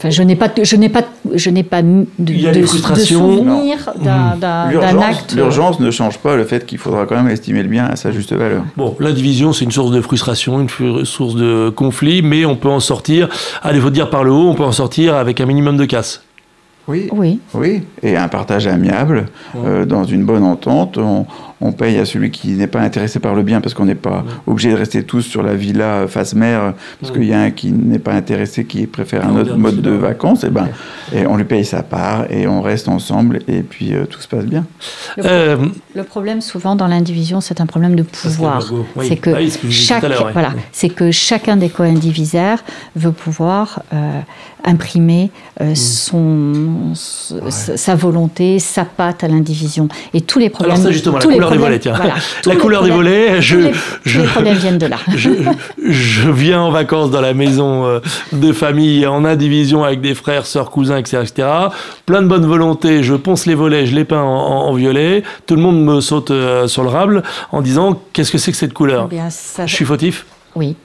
je 0.10 0.24
n'ai 0.24 0.36
pas, 0.36 0.50
je 0.62 0.76
n'ai 0.76 0.90
pas, 0.90 1.04
je 1.34 1.50
n'ai 1.50 1.64
pas 1.64 1.82
de, 1.82 2.06
de, 2.18 2.66
souvenir 2.66 3.78
d'un 4.02 5.02
acte. 5.02 5.34
L'urgence 5.36 5.80
ne 5.80 5.92
change 5.92 6.18
pas 6.20 6.36
le 6.36 6.46
fait 6.46 6.66
qu'il 6.66 6.78
faudra 6.78 7.06
quand 7.06 7.16
même 7.16 7.30
estimer 7.30 7.64
le 7.64 7.70
bien 7.70 7.86
à 7.86 7.96
sa 7.96 8.12
juste 8.12 8.34
valeur. 8.34 8.64
Bon, 8.78 8.96
l'indivision, 9.00 9.54
c'est 9.54 9.66
une 9.66 9.72
source 9.72 9.92
de 9.92 10.02
frustration, 10.02 10.60
une 10.60 11.06
source 11.06 11.36
de 11.36 11.70
conflit, 11.70 12.22
mais 12.22 12.46
on 12.46 12.56
peut 12.56 12.70
en 12.70 12.80
sortir, 12.80 13.30
à 13.64 13.74
défaut 13.74 13.90
de 13.90 13.96
dire 13.96 14.10
par 14.10 14.24
le 14.24 14.32
haut, 14.32 14.50
on 14.50 14.56
peut 14.56 14.64
en 14.64 14.72
sortir 14.72 15.16
avec 15.16 15.42
un 15.42 15.46
minimum 15.46 15.78
de 15.78 15.86
casse. 15.86 16.24
Oui, 16.88 17.08
oui. 17.12 17.40
oui. 17.54 17.84
Et 18.02 18.18
un 18.18 18.28
partage 18.28 18.66
amiable, 18.66 19.28
euh, 19.64 19.86
dans 19.86 20.06
une 20.06 20.26
bonne 20.26 20.44
entente. 20.44 20.98
On, 20.98 21.28
on 21.62 21.72
paye 21.72 21.98
à 21.98 22.06
celui 22.06 22.32
qui 22.32 22.52
n'est 22.52 22.68
pas 22.68 22.82
intéressé 22.82 23.20
par 23.20 23.36
le 23.36 23.44
bien 23.44 23.62
parce 23.62 23.74
qu'on 23.74 23.86
n'est 23.86 23.96
pas 23.96 24.24
obligé 24.48 24.72
de 24.72 24.76
rester 24.76 25.04
tous 25.04 25.22
sur 25.22 25.44
la 25.44 25.56
villa 25.56 26.08
face 26.08 26.34
mer 26.34 26.74
parce 27.00 27.12
qu'il 27.12 27.26
y 27.26 27.34
a 27.34 27.42
un 27.42 27.52
qui 27.52 27.72
n'est 27.72 28.00
pas 28.00 28.14
intéressé 28.14 28.66
qui 28.66 28.88
préfère 28.88 29.28
un 29.28 29.36
autre 29.36 29.56
mode 29.56 29.82
de 29.82 29.92
vacances 29.92 30.44
et 30.44 30.48
eh 30.48 30.52
ben 30.52 30.70
et 31.14 31.26
on 31.26 31.38
lui 31.38 31.44
paye 31.44 31.66
sa 31.66 31.84
part 31.84 32.32
et 32.32 32.48
on 32.48 32.62
reste 32.62 32.88
ensemble 32.88 33.40
et 33.48 33.62
puis 33.62 33.94
euh, 33.94 34.06
tout 34.06 34.22
se 34.22 34.28
passe 34.28 34.46
bien. 34.46 34.66
Euh, 35.20 35.58
le, 35.96 36.04
problème 36.04 36.42
souvent 36.42 36.76
dans 36.76 36.88
l'indivision 36.88 37.42
c'est 37.42 37.62
un 37.62 37.66
problème 37.66 37.96
de 37.96 38.04
pouvoir. 38.04 38.64
C'est 39.02 39.18
que, 39.18 39.32
chaque, 39.70 40.06
voilà, 40.34 40.54
c'est 40.72 40.90
que 40.90 41.12
chacun 41.12 41.58
des 41.58 41.70
co-indivisaires 41.70 42.64
veut 42.96 43.12
pouvoir 43.12 43.84
euh, 43.94 44.22
imprimer 44.70 45.32
mm. 45.60 45.76
son, 45.76 46.94
sa 47.50 47.96
volonté, 47.96 48.60
sa 48.60 48.86
patte 48.86 49.24
à 49.24 49.28
l'indivision 49.28 49.88
et 50.14 50.22
tous 50.22 50.40
les 50.40 50.50
problèmes. 50.50 50.76
Alors 50.76 50.84
ça 50.84 50.92
justement, 50.92 51.20
tous 51.20 51.30
les 51.30 51.40
des 51.40 51.58
volets, 51.58 51.80
tiens. 51.80 51.94
la 52.46 52.56
couleur 52.56 52.84
des 52.84 52.92
volets, 52.92 53.42
je, 53.42 53.72
je, 54.06 54.22
les 54.22 54.28
problèmes 54.28 54.58
viennent 54.58 54.78
de 54.78 54.86
là. 54.86 54.98
Je, 55.90 56.30
viens 56.30 56.62
en 56.62 56.72
vacances 56.72 57.10
dans 57.12 57.22
la 57.22 57.34
maison 57.34 57.86
euh, 57.86 58.00
de 58.32 58.52
famille 58.52 59.06
en 59.08 59.26
indivision 59.26 59.84
avec 59.84 60.02
des 60.02 60.14
frères, 60.14 60.46
sœurs, 60.46 60.70
cousins, 60.70 60.98
etc., 60.98 61.24
etc. 61.24 61.48
Plein 62.06 62.22
de 62.22 62.28
bonne 62.28 62.46
volonté, 62.46 63.04
je 63.04 63.16
ponce 63.16 63.46
les 63.46 63.56
volets, 63.56 63.86
je 63.86 63.96
les 63.96 64.06
peins 64.06 64.22
en, 64.22 64.74
violet. 64.74 65.24
Tout 65.46 65.56
le 65.56 65.62
monde 65.62 65.84
me 65.84 66.02
saute 66.02 66.32
euh, 66.32 66.68
sur 66.68 66.84
le 66.84 66.90
rable 66.90 67.24
en 67.52 67.62
disant 67.62 68.00
qu'est-ce 68.14 68.32
que 68.32 68.38
c'est 68.38 68.52
que 68.52 68.58
cette 68.58 68.74
couleur? 68.74 69.10
Eh 69.12 69.18
Je 69.66 69.74
suis 69.74 69.86
fautif? 69.86 70.26
Oui. 70.56 70.76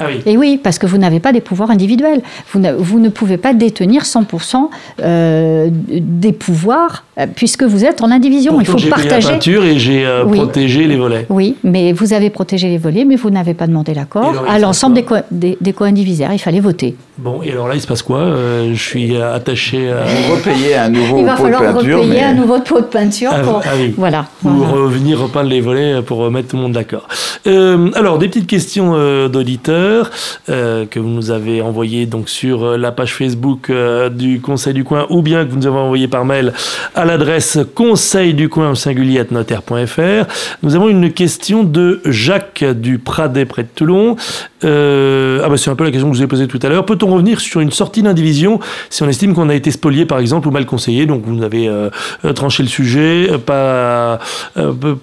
Ah 0.00 0.06
Et 0.26 0.36
oui, 0.36 0.58
parce 0.62 0.78
que 0.78 0.86
vous 0.86 0.98
n'avez 0.98 1.20
pas 1.20 1.32
des 1.32 1.40
pouvoirs 1.40 1.70
individuels. 1.70 2.22
Vous, 2.52 2.60
vous 2.78 2.98
ne 2.98 3.08
pouvez 3.08 3.36
pas 3.36 3.52
détenir 3.52 4.02
100% 4.02 4.68
euh, 5.02 5.68
des 5.70 6.32
pouvoirs 6.32 7.04
euh, 7.18 7.26
puisque 7.34 7.62
vous 7.62 7.84
êtes 7.84 8.02
en 8.02 8.10
indivision. 8.10 8.60
Il 8.60 8.66
faut 8.66 8.72
partager. 8.88 9.08
Payé 9.08 9.22
la 9.22 9.28
peinture 9.30 9.64
et 9.64 9.78
j'ai 9.78 10.06
euh, 10.06 10.24
protégé 10.24 10.86
les 10.86 10.96
volets. 10.96 11.26
Oui, 11.28 11.56
mais 11.62 11.92
vous 11.92 12.12
avez 12.12 12.30
protégé 12.30 12.68
les 12.68 12.78
volets, 12.78 13.04
mais 13.04 13.16
vous 13.16 13.30
n'avez 13.30 13.54
pas 13.54 13.66
demandé 13.66 13.94
l'accord 13.94 14.44
à 14.48 14.58
l'ensemble 14.58 14.94
des, 14.94 15.02
co 15.02 15.16
des, 15.30 15.58
des 15.60 15.72
co-indivisaires. 15.72 16.32
Il 16.32 16.38
fallait 16.38 16.60
voter. 16.60 16.96
Bon, 17.18 17.42
et 17.42 17.50
alors 17.50 17.68
là, 17.68 17.74
il 17.74 17.80
se 17.80 17.86
passe 17.86 18.02
quoi? 18.02 18.32
Je 18.72 18.80
suis 18.80 19.16
attaché 19.16 19.90
à. 19.90 20.04
Vous 20.04 20.34
repayez 20.34 20.76
un 20.76 20.88
nouveau 20.88 21.16
pot 21.16 21.22
de 21.22 21.26
peinture. 21.26 21.44
Il 21.44 21.50
va 21.50 21.58
falloir 21.58 21.76
repayer 21.76 22.22
un 22.22 22.34
nouveau 22.34 22.60
pot 22.60 22.80
de 22.80 22.86
peinture 22.86 23.30
ah, 23.32 23.40
pour, 23.40 23.62
ah 23.64 23.70
voilà, 23.96 24.26
pour 24.42 24.68
revenir 24.70 25.20
repeindre 25.20 25.50
les 25.50 25.60
volets 25.60 26.00
pour 26.02 26.30
mettre 26.30 26.48
tout 26.48 26.56
le 26.56 26.62
monde 26.62 26.72
d'accord. 26.72 27.06
alors, 27.44 28.18
des 28.18 28.28
petites 28.28 28.46
questions 28.46 29.28
d'auditeurs. 29.28 29.89
Euh, 30.48 30.86
que 30.86 30.98
vous 30.98 31.08
nous 31.08 31.30
avez 31.30 31.62
envoyé 31.62 32.06
donc 32.06 32.28
sur 32.28 32.64
euh, 32.64 32.76
la 32.76 32.92
page 32.92 33.14
Facebook 33.14 33.70
euh, 33.70 34.08
du 34.08 34.40
Conseil 34.40 34.74
du 34.74 34.84
Coin 34.84 35.06
ou 35.10 35.22
bien 35.22 35.44
que 35.44 35.50
vous 35.50 35.56
nous 35.56 35.66
avez 35.66 35.78
envoyé 35.78 36.08
par 36.08 36.24
mail 36.24 36.52
à 36.94 37.04
l'adresse 37.04 37.58
conseil 37.74 38.34
du 38.34 38.48
coin 38.48 38.70
au 38.70 38.74
singulier 38.74 39.22
notaire.fr. 39.30 40.26
Nous 40.62 40.74
avons 40.74 40.88
une 40.88 41.12
question 41.12 41.62
de 41.62 42.00
Jacques 42.04 42.64
du 42.64 42.98
Pradet 42.98 43.44
près 43.44 43.62
de 43.62 43.68
Toulon. 43.74 44.16
ah 44.62 45.48
bah 45.48 45.56
c'est 45.56 45.70
un 45.70 45.76
peu 45.76 45.84
la 45.84 45.90
question 45.90 46.08
que 46.10 46.14
je 46.14 46.20
vous 46.20 46.24
ai 46.24 46.28
posée 46.28 46.48
tout 46.48 46.58
à 46.62 46.68
l'heure. 46.68 46.86
Peut-on 46.86 47.08
revenir 47.08 47.40
sur 47.40 47.60
une 47.60 47.70
sortie 47.70 48.02
d'indivision 48.02 48.60
si 48.88 49.02
on 49.02 49.08
estime 49.08 49.34
qu'on 49.34 49.48
a 49.48 49.54
été 49.54 49.70
spolié 49.70 50.06
par 50.06 50.18
exemple 50.18 50.48
ou 50.48 50.50
mal 50.50 50.66
conseillé 50.66 51.06
Donc 51.06 51.22
vous 51.24 51.42
avez 51.42 51.70
tranché 52.34 52.62
le 52.62 52.68
sujet, 52.68 53.30
pas, 53.44 54.18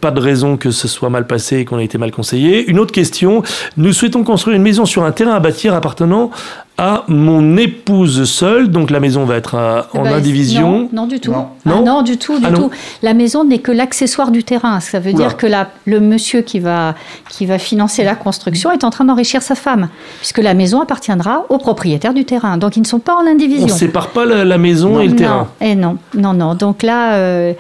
pas 0.02 0.12
de 0.12 0.20
raison 0.20 0.58
que 0.58 0.72
ce 0.72 0.88
soit 0.88 1.10
mal 1.10 1.28
passé 1.28 1.58
et 1.60 1.66
qu'on 1.66 1.78
a 1.78 1.84
été 1.84 1.98
mal 1.98 2.12
conseillé? 2.12 2.70
Une 2.70 2.80
autre 2.80 2.92
question, 2.92 3.44
nous 3.78 3.94
souhaitons 3.94 4.24
construire 4.24 4.58
une 4.58 4.64
maison 4.64 4.77
sur 4.86 5.04
un 5.04 5.12
terrain 5.12 5.34
à 5.34 5.40
bâtir 5.40 5.74
appartenant 5.74 6.32
à 6.80 7.04
mon 7.08 7.58
épouse 7.58 8.30
seule, 8.30 8.70
donc 8.70 8.92
la 8.92 9.00
maison 9.00 9.26
va 9.26 9.36
être 9.36 9.56
en 9.56 9.82
eh 9.96 10.04
ben, 10.04 10.14
indivision. 10.14 10.90
Non, 10.94 11.08
du 11.08 11.20
tout. 11.20 11.34
Non, 11.66 11.84
non, 11.84 12.04
du 12.04 12.18
tout, 12.18 12.38
du 12.38 12.46
ah 12.46 12.52
tout. 12.52 12.70
La 13.02 13.16
maison 13.16 13.44
n'est 13.44 13.58
que 13.60 13.72
l'accessoire 13.72 14.30
du 14.30 14.44
terrain. 14.44 14.80
Ça 14.80 15.00
veut 15.00 15.14
dire 15.14 15.38
que 15.38 15.48
la, 15.48 15.70
le 15.86 16.00
monsieur 16.00 16.42
qui 16.42 16.60
va, 16.60 16.94
qui 17.30 17.48
va 17.48 17.58
financer 17.58 18.04
la 18.04 18.16
construction 18.16 18.72
est 18.72 18.84
en 18.84 18.92
train 18.92 19.06
d'enrichir 19.06 19.42
sa 19.42 19.56
femme, 19.56 19.90
puisque 20.20 20.38
la 20.38 20.54
maison 20.54 20.80
appartiendra 20.80 21.46
au 21.50 21.58
propriétaire 21.58 22.14
du 22.14 22.26
terrain. 22.26 22.58
Donc 22.58 22.78
ils 22.78 22.82
ne 22.82 22.88
sont 22.88 23.00
pas 23.00 23.16
en 23.16 23.26
indivision. 23.26 23.66
On 23.66 23.74
ne 23.74 23.74
sépare 23.74 24.10
pas 24.10 24.26
la, 24.26 24.58
maison 24.60 25.00
et 25.00 25.08
le 25.08 25.16
terrain. 25.16 25.48
Et 25.60 25.72
eh 25.72 25.76
non, 25.76 25.98
non, 26.14 26.34
non. 26.34 26.54
Donc 26.54 26.84
là. 26.84 27.16
Euh, 27.16 27.54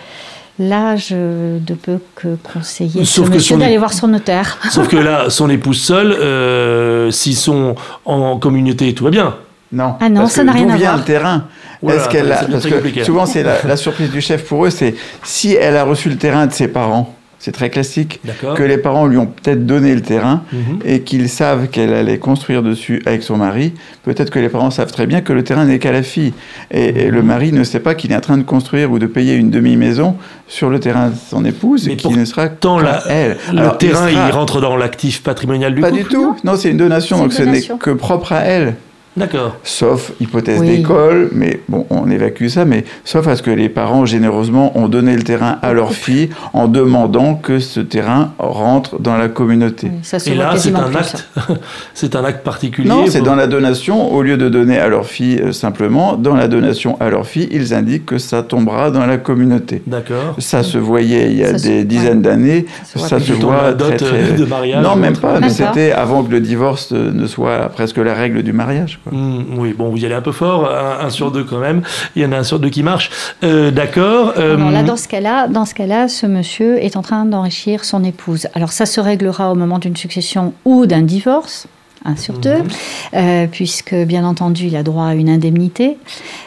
Là, 0.59 0.95
je 0.95 1.15
ne 1.59 1.75
peux 1.75 1.99
que 2.15 2.35
conseiller 2.51 3.05
Sauf 3.05 3.29
monsieur 3.29 3.57
d'aller 3.57 3.77
voir 3.77 3.93
son 3.93 4.07
notaire. 4.07 4.57
Sauf 4.71 4.87
que 4.87 4.97
là, 4.97 5.29
son 5.29 5.49
épouse 5.49 5.79
seule, 5.79 6.11
euh, 6.13 7.11
s'ils 7.11 7.35
sont 7.35 7.75
en 8.05 8.37
communauté, 8.37 8.93
tout 8.93 9.03
va 9.03 9.11
bien. 9.11 9.35
Non. 9.71 9.95
Ah 9.99 10.09
non, 10.09 10.27
ça 10.27 10.43
n'a 10.43 10.53
rien 10.53 10.69
à 10.69 10.77
voir. 10.77 10.97
le 10.97 11.03
terrain 11.03 11.43
Est-ce 11.87 12.09
qu'elle 12.09 12.29
parce 12.29 12.65
que 12.65 13.03
souvent 13.03 13.25
c'est 13.25 13.43
la, 13.43 13.77
surprise 13.77 14.09
du 14.09 14.21
chef 14.21 14.45
pour 14.45 14.65
eux, 14.65 14.69
c'est 14.69 14.95
si 15.23 15.53
elle 15.53 15.75
a 15.75 15.83
reçu 15.83 16.09
le 16.09 16.17
terrain 16.17 16.47
de 16.47 16.53
ses 16.53 16.69
parents 16.69 17.13
c'est 17.39 17.51
très 17.51 17.69
classique. 17.69 18.19
Que 18.55 18.63
les 18.63 18.77
parents 18.77 19.05
lui 19.05 19.17
ont 19.17 19.27
peut-être 19.27 19.65
donné 19.65 19.93
le 19.93 20.01
terrain 20.01 20.43
mhm. 20.51 20.79
et 20.85 21.01
qu'ils 21.01 21.29
savent 21.29 21.67
qu'elle 21.67 21.93
allait 21.93 22.17
construire 22.17 22.63
dessus 22.63 23.01
avec 23.05 23.23
son 23.23 23.37
mari. 23.37 23.73
Peut-être 24.03 24.31
que 24.31 24.39
les 24.39 24.49
parents 24.49 24.71
savent 24.71 24.91
très 24.91 25.05
bien 25.05 25.21
que 25.21 25.33
le 25.33 25.43
terrain 25.43 25.65
n'est 25.65 25.79
qu'à 25.79 25.91
la 25.91 26.03
fille. 26.03 26.33
Et, 26.71 27.09
le 27.09 27.21
mhm. 27.21 27.27
mari 27.27 27.51
ne 27.51 27.63
sait 27.63 27.79
pas 27.79 27.95
qu'il 27.95 28.11
est 28.11 28.15
en 28.15 28.21
train 28.21 28.37
de 28.37 28.43
construire 28.43 28.91
ou 28.91 28.99
de 28.99 29.05
payer 29.05 29.35
une 29.35 29.51
demi-maison 29.51 30.15
sur 30.47 30.69
le 30.69 30.79
terrain 30.79 31.09
de 31.09 31.15
son 31.15 31.45
épouse 31.45 31.87
et 31.87 31.95
qu'il 31.95 32.17
ne 32.17 32.25
sera 32.25 32.49
qu'à 32.49 32.81
la, 32.81 33.03
elle. 33.07 33.37
Le 33.53 33.77
terrain, 33.77 34.09
il, 34.09 34.31
rentre 34.31 34.59
dans 34.59 34.75
l'actif 34.75 35.23
patrimonial 35.23 35.75
du 35.75 35.81
couple 35.81 35.93
Pas 35.93 35.97
du 35.97 36.05
tout. 36.05 36.35
Non, 36.43 36.55
c'est 36.55 36.71
une 36.71 36.77
donation, 36.77 37.19
donc 37.19 37.33
ce 37.33 37.43
n'est 37.43 37.61
que 37.61 37.91
propre 37.91 38.33
à 38.33 38.39
elle. 38.39 38.75
D'accord. 39.17 39.55
Sauf 39.63 40.11
hypothèse 40.19 40.61
d'école, 40.61 41.29
mais 41.33 41.61
bon, 41.67 41.87
on 41.89 42.09
évacue 42.09 42.47
ça, 42.47 42.65
mais 42.65 42.85
sauf 43.03 43.27
à 43.27 43.35
ce 43.35 43.41
que 43.41 43.49
les 43.49 43.67
parents, 43.67 44.05
généreusement, 44.05 44.77
ont 44.77 44.87
donné 44.87 45.15
le 45.15 45.23
terrain 45.23 45.57
à 45.63 45.73
leur 45.73 45.93
fille 45.93 46.29
en 46.53 46.67
demandant 46.67 47.33
que 47.33 47.57
ce 47.57 47.79
terrain 47.79 48.33
rentre 48.37 48.99
dans 48.99 49.17
la 49.17 49.27
communauté. 49.27 49.91
Et 50.27 50.35
là, 50.35 50.53
c'est 50.55 50.75
un 50.75 50.93
acte, 50.93 51.27
c'est 51.95 52.15
un 52.15 52.23
acte 52.23 52.43
particulier. 52.43 52.87
Non, 52.87 53.05
c'est 53.07 53.21
dans 53.21 53.35
la 53.35 53.47
donation, 53.47 54.13
au 54.13 54.21
lieu 54.21 54.37
de 54.37 54.49
donner 54.49 54.77
à 54.77 54.87
leur 54.87 55.07
fille 55.07 55.39
euh, 55.41 55.51
simplement, 55.51 56.15
dans 56.15 56.35
la 56.35 56.47
donation 56.47 56.95
à 56.99 57.09
leur 57.09 57.25
fille, 57.25 57.47
ils 57.51 57.73
indiquent 57.73 58.05
que 58.05 58.19
ça 58.19 58.43
tombera 58.43 58.91
dans 58.91 59.05
la 59.07 59.17
communauté. 59.17 59.81
D'accord. 59.87 60.35
Ça 60.37 60.61
se 60.61 60.77
voyait 60.77 61.31
il 61.31 61.37
y 61.37 61.43
a 61.43 61.53
des 61.53 61.85
dizaines 61.85 62.21
d'années, 62.21 62.67
ça, 62.83 63.19
se 63.19 63.33
voit 63.33 63.73
très, 63.73 63.97
très... 63.97 64.33
de 64.33 64.45
mariage. 64.45 64.83
Non, 64.83 64.95
même 64.95 65.17
pas, 65.17 65.39
mais 65.39 65.49
c'était 65.49 65.91
avant 65.91 66.23
que 66.23 66.31
le 66.31 66.39
divorce 66.39 66.91
ne 66.91 67.25
soit 67.25 67.69
presque 67.69 67.97
la 67.97 68.13
règle 68.13 68.43
du 68.43 68.53
mariage. 68.53 68.99
Mm, 69.11 69.57
oui, 69.57 69.73
bon, 69.77 69.89
vous 69.89 69.97
y 69.97 70.05
allez 70.05 70.15
un 70.15 70.21
peu 70.21 70.31
fort, 70.31 70.69
un, 70.69 71.09
sur 71.09 71.31
deux 71.31 71.43
quand 71.43 71.59
même. 71.59 71.81
Il 72.15 72.21
y 72.21 72.25
en 72.25 72.31
a 72.31 72.37
un 72.37 72.43
sur 72.43 72.59
deux 72.59 72.69
qui 72.69 72.83
marche. 72.83 73.09
Euh, 73.43 73.71
d'accord. 73.71 74.33
Euh, 74.37 74.57
là, 74.71 74.83
dans 74.83 74.97
ce 74.97 75.07
cas-là, 75.07 75.47
dans 75.47 75.65
ce 75.65 75.73
cas-là, 75.73 76.07
ce 76.07 76.25
monsieur 76.25 76.83
est 76.83 76.95
en 76.97 77.01
train 77.01 77.25
d'enrichir 77.25 77.83
son 77.83 78.03
épouse. 78.03 78.47
Alors 78.53 78.71
ça 78.71 78.85
se 78.85 78.99
réglera 78.99 79.51
au 79.51 79.55
moment 79.55 79.79
d'une 79.79 79.95
succession 79.95 80.53
ou 80.65 80.85
d'un 80.85 81.01
divorce. 81.01 81.67
un 82.05 82.15
sur 82.15 82.35
deux, 82.35 82.57
mhm. 82.57 82.67
euh, 83.15 83.47
puisque 83.51 83.95
bien 83.95 84.23
entendu 84.23 84.67
il 84.67 84.75
a 84.75 84.83
droit 84.83 85.07
à 85.07 85.13
une 85.15 85.29
indemnité 85.29 85.97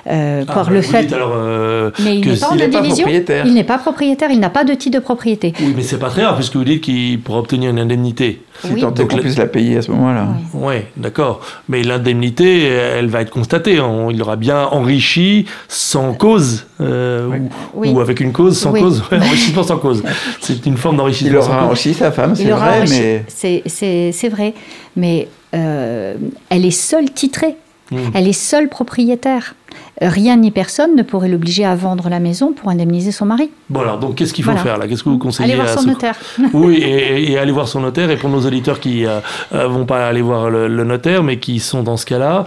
euh, 0.06 0.44
ah, 0.46 0.52
par 0.52 0.70
le 0.70 0.80
fait. 0.80 1.12
Alors, 1.12 1.32
euh, 1.34 1.90
mais 2.02 2.18
il 2.18 2.26
n'est 2.26 2.36
pas 2.36 2.50
en 2.50 2.60
indivision. 2.60 3.06
Il 3.08 3.54
n'est 3.54 3.64
pas 3.64 3.78
propriétaire. 3.78 4.30
Il 4.30 4.40
n'a 4.40 4.50
pas 4.50 4.64
de 4.64 4.74
titre 4.74 4.98
de 4.98 5.02
propriété. 5.02 5.52
Oui, 5.60 5.74
mais 5.76 5.82
c'est 5.82 5.98
pas 5.98 6.08
très 6.08 6.24
rare 6.24 6.36
puisque 6.36 6.56
vous 6.56 6.64
dites 6.64 6.82
qu'il 6.82 7.20
pourra 7.20 7.40
obtenir 7.40 7.70
une 7.70 7.78
indemnité. 7.78 8.40
Si 8.64 8.72
oui. 8.72 8.80
tant 8.80 8.92
qu'on 8.92 9.16
puisse 9.18 9.38
la 9.38 9.46
payer 9.46 9.78
à 9.78 9.82
ce 9.82 9.90
moment-là. 9.90 10.28
Oui, 10.54 10.76
d'accord. 10.96 11.40
Mais 11.68 11.82
l'indemnité, 11.82 12.64
elle 12.64 13.08
va 13.08 13.22
être 13.22 13.30
constatée. 13.30 13.74
il 14.10 14.22
aura 14.22 14.36
bien 14.36 14.64
enrichi 14.66 15.46
sans 15.68 16.14
cause 16.14 16.66
ou, 16.78 18.00
avec 18.00 18.20
une 18.20 18.32
cause 18.32 18.58
sans 18.58 18.72
cause. 18.72 19.02
enrichissement 19.12 19.62
sans 19.62 19.78
cause. 19.78 20.02
C'est 20.40 20.66
une 20.66 20.76
forme 20.76 20.96
d'enrichissement. 20.96 21.30
Il 21.30 21.36
aura 21.36 21.66
enrichi 21.66 21.94
sa 21.94 22.10
femme, 22.12 22.34
c'est 22.34 22.50
vrai, 22.50 22.84
mais 22.88 23.24
c'est 23.28 24.28
vrai, 24.28 24.54
mais 24.96 25.28
euh, 25.54 26.14
elle 26.48 26.64
est 26.64 26.70
seule 26.70 27.10
titrée. 27.10 27.56
Hmm. 27.90 28.10
Elle 28.14 28.28
est 28.28 28.32
seule 28.32 28.68
propriétaire. 28.68 29.54
Rien 30.00 30.36
ni 30.36 30.50
personne 30.50 30.96
ne 30.96 31.02
pourrait 31.02 31.28
l'obliger 31.28 31.64
à 31.66 31.74
vendre 31.74 32.08
la 32.08 32.20
maison 32.20 32.52
pour 32.52 32.70
indemniser 32.70 33.12
son 33.12 33.26
mari. 33.26 33.50
Bon 33.68 33.80
alors 33.80 33.98
donc 33.98 34.14
qu'est-ce 34.14 34.32
qu'il 34.32 34.44
faut 34.44 34.56
faire 34.56 34.78
là? 34.78 34.88
Qu'est-ce 34.88 35.04
que 35.04 35.10
vous 35.10 35.18
conseillez 35.18 35.52
Aller 35.52 35.60
voir 35.60 35.68
son 35.78 35.86
notaire. 35.86 36.16
Oui 36.54 36.82
et, 36.82 37.38
aller 37.38 37.52
voir 37.52 37.68
son 37.68 37.80
notaire 37.80 38.10
et 38.10 38.16
pour 38.16 38.30
nos 38.30 38.40
auditeurs 38.40 38.80
qui 38.80 39.02
ne 39.02 39.08
euh, 39.08 39.20
euh, 39.54 39.68
vont 39.68 39.84
pas 39.84 40.08
aller 40.08 40.22
voir 40.22 40.48
le, 40.48 40.68
notaire 40.84 41.22
mais 41.22 41.38
qui 41.38 41.60
sont 41.60 41.82
dans 41.82 41.98
ce 41.98 42.06
cas-là, 42.06 42.46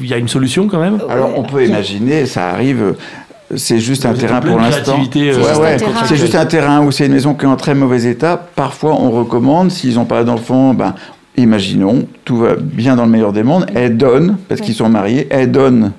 il 0.00 0.06
y 0.06 0.14
a 0.14 0.18
une 0.18 0.28
solution 0.28 0.68
quand 0.68 0.80
même? 0.80 1.00
Alors 1.08 1.36
on 1.36 1.42
peut 1.42 1.64
imaginer, 1.66 2.26
ça 2.26 2.50
arrive 2.50 2.94
c'est 3.56 3.78
juste 3.78 4.04
un 4.04 4.12
terrain 4.12 4.40
pour 4.40 4.58
l'instant. 4.58 5.00
C'est 6.04 6.16
juste 6.16 6.34
un 6.34 6.46
terrain 6.46 6.84
où 6.84 6.92
c'est 6.92 7.06
une 7.06 7.12
maison 7.12 7.34
qui 7.34 7.46
est 7.46 7.48
en 7.48 7.56
très 7.56 7.74
mauvais 7.74 8.04
état. 8.04 8.36
Parfois, 8.54 8.92
on 8.92 9.10
recommande, 9.10 9.70
s'ils 9.70 9.94
n'ont 9.94 10.04
pas 10.04 10.22
d'enfants, 10.22 10.74
ben, 10.74 10.94
imaginons, 11.36 12.06
tout 12.26 12.36
va 12.36 12.56
bien 12.56 12.94
dans 12.94 13.06
le 13.06 13.10
meilleur 13.10 13.32
des 13.32 13.42
mondes, 13.42 13.66
elle 13.74 13.96
donne, 13.96 14.36
parce 14.48 14.60
qu'ils 14.60 14.74
sont 14.74 14.90
mariés, 14.90 15.26
elle 15.30 15.50
donne 15.50 15.92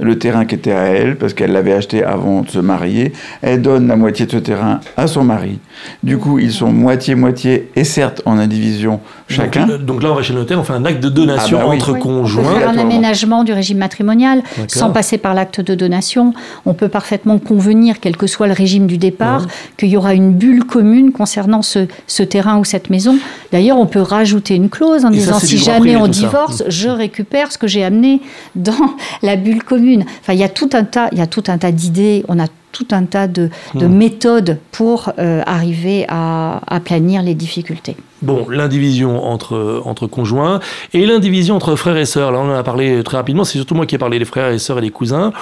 le 0.00 0.18
terrain 0.18 0.44
qui 0.44 0.54
était 0.54 0.72
à 0.72 0.84
elle, 0.84 1.16
parce 1.16 1.34
qu'elle 1.34 1.52
l'avait 1.52 1.72
acheté 1.72 2.04
avant 2.04 2.42
de 2.42 2.50
se 2.50 2.58
marier. 2.58 3.12
Elle 3.42 3.62
donne 3.62 3.88
la 3.88 3.96
moitié 3.96 4.26
de 4.26 4.30
ce 4.32 4.36
terrain 4.36 4.80
à 4.96 5.06
son 5.06 5.24
mari. 5.24 5.58
Du 6.02 6.18
coup, 6.18 6.38
ils 6.38 6.52
sont 6.52 6.72
moitié-moitié, 6.72 7.70
et 7.76 7.84
certes 7.84 8.22
en 8.24 8.38
indivision 8.38 9.00
chacun. 9.28 9.66
Donc, 9.78 10.02
là, 10.02 10.12
on 10.12 10.14
va 10.14 10.22
chez 10.22 10.32
le 10.32 10.40
notaire, 10.40 10.58
on 10.58 10.64
fait 10.64 10.72
un 10.72 10.84
acte 10.84 11.02
de 11.02 11.08
donation 11.08 11.58
ah 11.60 11.66
bah 11.66 11.74
entre 11.74 11.92
conjoints. 11.98 12.42
On 12.42 12.54
peut 12.54 12.60
faire 12.60 12.68
un 12.68 12.78
aménagement 12.78 13.44
du 13.44 13.52
régime 13.52 13.78
matrimonial 13.78 14.42
sans 14.68 14.90
passer 14.90 15.18
par 15.18 15.34
l'acte 15.34 15.60
de 15.60 15.74
donation. 15.74 16.32
On 16.66 16.74
peut 16.74 16.88
parfaitement 16.88 17.38
convenir, 17.38 18.00
quel 18.00 18.16
que 18.16 18.26
soit 18.26 18.46
le 18.46 18.52
régime 18.52 18.86
du 18.86 18.98
départ, 18.98 19.46
qu'il 19.76 19.88
y 19.88 19.96
aura 19.96 20.14
une 20.14 20.32
bulle 20.32 20.64
commune 20.64 21.12
concernant 21.12 21.62
ce, 21.62 21.86
ce 22.06 22.22
terrain 22.22 22.58
ou 22.58 22.64
cette 22.64 22.90
maison. 22.90 23.18
D'ailleurs, 23.52 23.78
on 23.78 23.86
peut 23.86 24.00
rajouter 24.00 24.54
une 24.54 24.68
clause 24.68 25.04
en 25.04 25.10
disant 25.10 25.38
si 25.38 25.58
jamais 25.58 25.96
on 25.96 26.06
divorce, 26.06 26.62
je 26.68 26.88
récupère 26.88 27.52
ce 27.52 27.58
que 27.58 27.66
j'ai 27.66 27.84
amené 27.84 28.20
dans 28.54 28.94
la 29.22 29.36
bulle 29.36 29.62
commune. 29.62 29.87
Enfin, 30.20 30.32
il 30.32 30.38
y 30.38 30.44
a 30.44 30.48
tout 30.48 30.70
un 30.72 30.84
tas, 30.84 31.08
il 31.12 31.18
y 31.18 31.22
a 31.22 31.26
tout 31.26 31.44
un 31.48 31.58
tas 31.58 31.72
d'idées. 31.72 32.24
On 32.28 32.38
a 32.38 32.46
tout 32.72 32.88
un 32.90 33.04
tas 33.04 33.26
de, 33.26 33.50
hmm. 33.74 33.86
méthodes 33.86 34.58
pour 34.72 35.12
euh, 35.18 35.42
arriver 35.46 36.04
à, 36.08 36.60
à, 36.66 36.80
planir 36.80 37.22
les 37.22 37.34
difficultés. 37.34 37.96
Bon, 38.20 38.48
l'indivision 38.48 39.24
entre, 39.24 39.82
entre 39.84 40.06
conjoints 40.06 40.58
et 40.92 41.06
l'indivision 41.06 41.54
entre 41.54 41.76
frères 41.76 41.96
et 41.96 42.04
sœurs. 42.04 42.32
Là, 42.32 42.40
on 42.40 42.50
en 42.50 42.54
a 42.54 42.62
parlé 42.64 43.02
très 43.04 43.16
rapidement. 43.16 43.44
C'est 43.44 43.58
surtout 43.58 43.74
moi 43.74 43.86
qui 43.86 43.94
ai 43.94 43.98
parlé 43.98 44.18
des 44.18 44.24
frères 44.24 44.50
et 44.50 44.58
sœurs 44.58 44.78
et 44.78 44.82
des 44.82 44.90
cousins. 44.90 45.32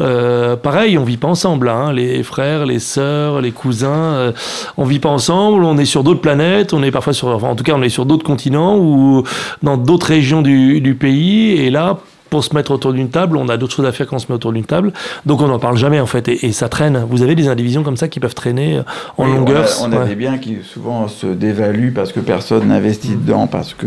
Euh, 0.00 0.54
pareil, 0.54 0.98
on 0.98 1.04
vit 1.04 1.16
pas 1.16 1.28
ensemble. 1.28 1.68
Hein. 1.68 1.92
Les 1.92 2.22
frères, 2.22 2.66
les 2.66 2.78
sœurs, 2.78 3.40
les 3.40 3.52
cousins, 3.52 3.88
euh, 3.88 4.32
on 4.76 4.84
vit 4.84 4.98
pas 4.98 5.08
ensemble. 5.08 5.64
On 5.64 5.78
est 5.78 5.86
sur 5.86 6.04
d'autres 6.04 6.20
planètes. 6.20 6.74
On 6.74 6.82
est 6.82 6.90
parfois 6.90 7.14
sur, 7.14 7.28
enfin, 7.28 7.48
en 7.48 7.56
tout 7.56 7.64
cas, 7.64 7.72
on 7.74 7.82
est 7.82 7.88
sur 7.88 8.04
d'autres 8.04 8.26
continents 8.26 8.76
ou 8.76 9.22
dans 9.62 9.78
d'autres 9.78 10.08
régions 10.08 10.42
du, 10.42 10.82
du 10.82 10.94
pays. 10.94 11.52
Et 11.52 11.70
là, 11.70 11.98
pour 12.36 12.44
se 12.44 12.54
mettre 12.54 12.70
autour 12.70 12.92
d'une 12.92 13.08
table, 13.08 13.38
on 13.38 13.48
a 13.48 13.56
d'autres 13.56 13.74
choses 13.74 13.86
à 13.86 13.92
faire 13.92 14.06
quand 14.06 14.16
on 14.16 14.18
se 14.18 14.26
met 14.28 14.34
autour 14.34 14.52
d'une 14.52 14.66
table. 14.66 14.92
Donc 15.24 15.40
on 15.40 15.48
n'en 15.48 15.58
parle 15.58 15.78
jamais 15.78 16.00
en 16.00 16.06
fait, 16.06 16.28
et, 16.28 16.52
ça 16.52 16.68
traîne. 16.68 17.06
Vous 17.08 17.22
avez 17.22 17.34
des 17.34 17.48
indivisions 17.48 17.82
comme 17.82 17.96
ça 17.96 18.08
qui 18.08 18.20
peuvent 18.20 18.34
traîner 18.34 18.76
euh, 18.76 18.82
en 19.16 19.24
longueur? 19.24 19.66
On 19.80 19.90
a, 19.90 20.04
des 20.04 20.14
biens 20.14 20.36
qui 20.36 20.58
souvent 20.62 21.08
se 21.08 21.26
dévaluent 21.26 21.92
parce 21.94 22.12
que 22.12 22.20
personne 22.20 22.68
n'investit 22.68 23.16
dedans, 23.16 23.46
parce 23.46 23.72
que 23.72 23.86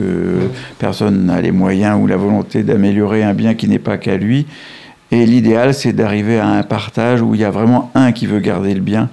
personne 0.80 1.28
n'a 1.28 1.42
les 1.42 1.52
moyens 1.52 2.02
ou 2.02 2.08
la 2.08 2.18
volonté 2.18 2.64
d'améliorer 2.64 3.22
un 3.22 3.36
bien 3.36 3.54
qui 3.54 3.68
n'est 3.68 3.78
pas 3.78 4.00
qu'à 4.00 4.18
lui. 4.18 4.48
Et 5.12 5.28
l'idéal, 5.28 5.76
c'est 5.76 5.94
d'arriver 5.94 6.40
à 6.40 6.48
un 6.48 6.64
partage 6.64 7.22
où 7.22 7.36
il 7.36 7.42
y 7.42 7.46
a 7.46 7.52
vraiment 7.52 7.92
un 7.94 8.12
qui 8.14 8.26
veut 8.26 8.40
garder 8.40 8.74
le 8.74 8.82
bien 8.82 9.10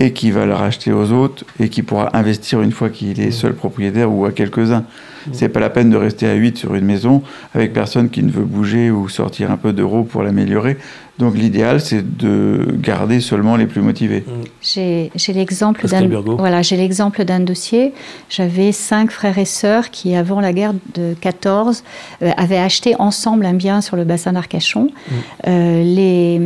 et 0.00 0.12
qui 0.12 0.30
va 0.30 0.46
le 0.46 0.54
racheter 0.54 0.92
aux 0.92 1.12
autres 1.12 1.44
et 1.58 1.68
qui 1.68 1.82
pourra 1.82 2.16
investir 2.16 2.62
une 2.62 2.72
fois 2.72 2.88
qu'il 2.88 3.20
est 3.20 3.30
seul 3.30 3.54
propriétaire 3.54 4.12
ou 4.12 4.24
à 4.24 4.32
quelques-uns. 4.32 4.84
C'est 5.32 5.48
pas 5.48 5.60
la 5.60 5.70
peine 5.70 5.90
de 5.90 5.96
rester 5.96 6.26
à 6.26 6.34
8 6.34 6.56
sur 6.56 6.74
une 6.74 6.84
maison 6.84 7.22
avec 7.54 7.72
personne 7.72 8.08
qui 8.08 8.22
ne 8.22 8.30
veut 8.30 8.44
bouger 8.44 8.90
ou 8.90 9.08
sortir 9.08 9.50
un 9.50 9.56
peu 9.56 9.72
d'euros 9.72 10.04
pour 10.04 10.22
l'améliorer. 10.22 10.78
Donc 11.18 11.36
l'idéal, 11.36 11.80
c'est 11.80 12.16
de 12.16 12.76
garder 12.78 13.20
seulement 13.20 13.56
les 13.56 13.66
plus 13.66 13.80
motivés. 13.80 14.24
Mm. 14.26 15.10
J'ai 15.16 15.32
l'exemple 15.32 15.86
d'un 15.88 16.06
voilà, 16.38 16.62
j'ai 16.62 16.76
l'exemple 16.76 17.24
d'un 17.24 17.40
dossier. 17.40 17.92
J'avais 18.28 18.70
cinq 18.70 19.10
frères 19.10 19.38
et 19.38 19.44
sœurs 19.44 19.90
qui, 19.90 20.14
avant 20.14 20.40
la 20.40 20.52
guerre 20.52 20.74
de 20.94 21.16
14, 21.20 21.82
euh, 22.22 22.30
avaient 22.36 22.58
acheté 22.58 22.94
ensemble 23.00 23.46
un 23.46 23.54
bien 23.54 23.80
sur 23.80 23.96
le 23.96 24.04
bassin 24.04 24.32
d'Arcachon. 24.32 24.84
Mm. 24.84 25.14
Euh, 25.48 25.82
les, 25.82 26.40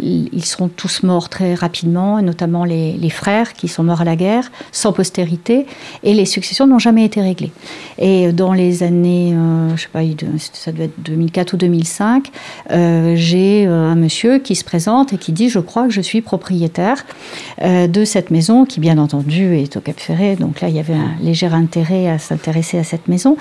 ils 0.00 0.44
seront 0.44 0.68
tous 0.68 1.02
morts 1.02 1.28
très 1.28 1.54
rapidement, 1.54 2.22
notamment 2.22 2.64
les, 2.64 2.92
les, 2.92 3.10
frères 3.10 3.52
qui 3.52 3.68
sont 3.68 3.82
morts 3.82 4.00
à 4.00 4.04
la 4.04 4.16
guerre, 4.16 4.50
sans 4.72 4.92
postérité, 4.92 5.66
et 6.02 6.14
les 6.14 6.24
successions 6.24 6.66
n'ont 6.66 6.78
jamais 6.78 7.04
été 7.04 7.20
réglées. 7.20 7.52
Et 7.98 8.32
dans 8.32 8.54
les 8.54 8.82
années, 8.82 9.34
euh, 9.34 9.76
je 9.76 9.82
sais 9.82 9.88
pas, 9.92 10.00
ça 10.54 10.72
devait 10.72 10.84
être 10.84 11.02
2004 11.02 11.52
ou 11.52 11.56
2005, 11.58 12.30
j'ai 13.14 13.66
un 13.66 13.94
monsieur 13.94 14.13
qui 14.42 14.54
se 14.54 14.64
présente 14.64 15.12
et 15.12 15.18
qui 15.18 15.32
dit 15.32 15.48
Je 15.48 15.58
crois 15.58 15.86
que 15.86 15.92
je 15.92 16.00
suis 16.00 16.20
propriétaire 16.20 17.04
euh, 17.62 17.86
de 17.86 18.04
cette 18.04 18.30
maison, 18.30 18.64
qui 18.64 18.80
bien 18.80 18.98
entendu 18.98 19.56
est 19.56 19.76
au 19.76 19.80
Cap 19.80 19.98
Ferré. 19.98 20.36
Donc 20.36 20.60
là, 20.60 20.68
il 20.68 20.76
y 20.76 20.78
avait 20.78 20.94
un 20.94 21.12
léger 21.20 21.46
intérêt 21.46 22.08
à 22.08 22.18
s'intéresser 22.18 22.78
à 22.78 22.84
cette 22.84 23.08
maison. 23.08 23.36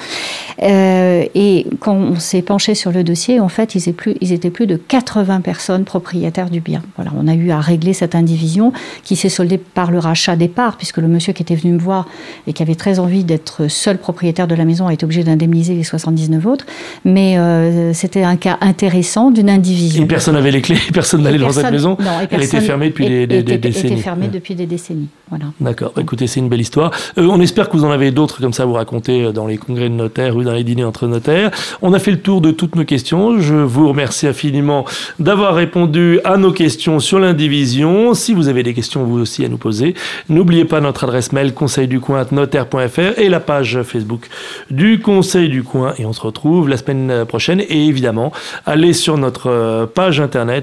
Euh, 0.61 1.25
et 1.35 1.67
quand 1.79 1.95
on 1.95 2.15
s'est 2.19 2.41
penché 2.41 2.75
sur 2.75 2.91
le 2.91 3.03
dossier, 3.03 3.39
en 3.39 3.49
fait, 3.49 3.75
ils 3.75 3.89
étaient, 4.33 4.49
plus, 4.49 4.67
de 4.67 4.75
80 4.75 5.41
personnes 5.41 5.83
propriétaires 5.83 6.49
du 6.49 6.59
bien. 6.59 6.81
Voilà, 6.95 7.11
on 7.17 7.27
a 7.27 7.33
eu 7.33 7.51
à 7.51 7.59
régler 7.59 7.93
cette 7.93 8.15
indivision 8.15 8.73
qui 9.03 9.15
s'est 9.15 9.29
soldée 9.29 9.57
par 9.57 9.91
le 9.91 9.99
rachat 9.99 10.35
des 10.35 10.47
parts, 10.47 10.77
puisque 10.77 10.97
le 10.97 11.07
monsieur 11.07 11.33
qui 11.33 11.43
était 11.43 11.55
venu 11.55 11.73
me 11.73 11.79
voir 11.79 12.07
et 12.47 12.53
qui 12.53 12.63
avait 12.63 12.75
très 12.75 12.99
envie 12.99 13.23
d'être 13.23 13.67
seul 13.67 13.97
propriétaire 13.97 14.47
de 14.47 14.55
la 14.55 14.65
maison 14.65 14.87
a 14.87 14.93
été 14.93 15.05
obligé 15.05 15.23
d'indemniser 15.23 15.75
les 15.75 15.83
79 15.83 16.45
autres. 16.45 16.65
Mais 17.05 17.37
euh, 17.37 17.93
c'était 17.93 18.23
un 18.23 18.35
cas 18.35 18.57
intéressant 18.61 19.31
d'une 19.31 19.49
indivision. 19.49 20.03
Et 20.03 20.07
personne 20.07 20.35
n'avait 20.35 20.51
les 20.51 20.61
clés, 20.63 20.77
personne 20.93 21.21
n'allait 21.21 21.37
dans 21.37 21.51
cette 21.51 21.71
maison. 21.71 21.97
Elle 22.31 22.43
était 22.43 22.61
fermée 22.61 22.89
depuis 22.89 23.07
des, 23.07 23.43
décennies. 23.43 23.93
était 23.93 24.01
fermée 24.01 24.27
depuis 24.27 24.55
des 24.55 24.65
décennies. 24.65 25.09
Voilà. 25.29 25.45
D'accord. 25.59 25.93
Bah, 25.95 26.01
écoutez, 26.01 26.27
c'est 26.27 26.39
une 26.39 26.49
belle 26.49 26.61
histoire. 26.61 26.91
Euh, 27.17 27.27
on 27.29 27.39
espère 27.39 27.69
que 27.69 27.77
vous 27.77 27.85
en 27.85 27.91
avez 27.91 28.11
d'autres 28.11 28.41
comme 28.41 28.53
ça 28.53 28.63
à 28.63 28.65
vous 28.65 28.73
raconter 28.73 29.31
dans 29.31 29.45
les 29.45 29.57
congrès 29.57 29.89
de 29.89 29.95
notaires 29.95 30.35
ou 30.35 30.43
dans 30.43 30.53
les 30.53 30.63
dîners 30.63 30.83
entre 30.83 31.07
notaires. 31.07 31.51
On 31.81 31.93
a 31.93 31.99
fait 31.99 32.11
le 32.11 32.19
tour 32.19 32.41
de 32.41 32.51
toutes 32.51 32.75
nos 32.75 32.85
questions. 32.85 33.39
Je 33.39 33.55
vous 33.55 33.89
remercie 33.89 34.27
infiniment 34.27 34.85
d'avoir 35.19 35.55
répondu 35.55 36.19
à 36.23 36.37
nos 36.37 36.51
questions 36.51 36.99
sur 36.99 37.19
l'indivision. 37.19 38.13
Si 38.13 38.33
vous 38.33 38.47
avez 38.47 38.63
des 38.63 38.73
questions 38.73 39.03
vous 39.03 39.19
aussi 39.19 39.45
à 39.45 39.49
nous 39.49 39.57
poser, 39.57 39.93
n'oubliez 40.29 40.65
pas 40.65 40.81
notre 40.81 41.03
adresse 41.03 41.31
mail 41.31 41.53
conseil 41.53 41.87
du 41.87 41.99
coin 41.99 42.25
notaire.fr 42.31 43.19
et 43.19 43.29
la 43.29 43.39
page 43.39 43.81
Facebook 43.83 44.27
du 44.69 44.99
Conseil 44.99 45.49
du 45.49 45.63
coin. 45.63 45.93
Et 45.97 46.05
on 46.05 46.13
se 46.13 46.21
retrouve 46.21 46.69
la 46.69 46.77
semaine 46.77 47.25
prochaine. 47.25 47.61
Et 47.61 47.85
évidemment, 47.85 48.31
allez 48.65 48.93
sur 48.93 49.17
notre 49.17 49.49
euh, 49.49 49.85
page 49.85 50.19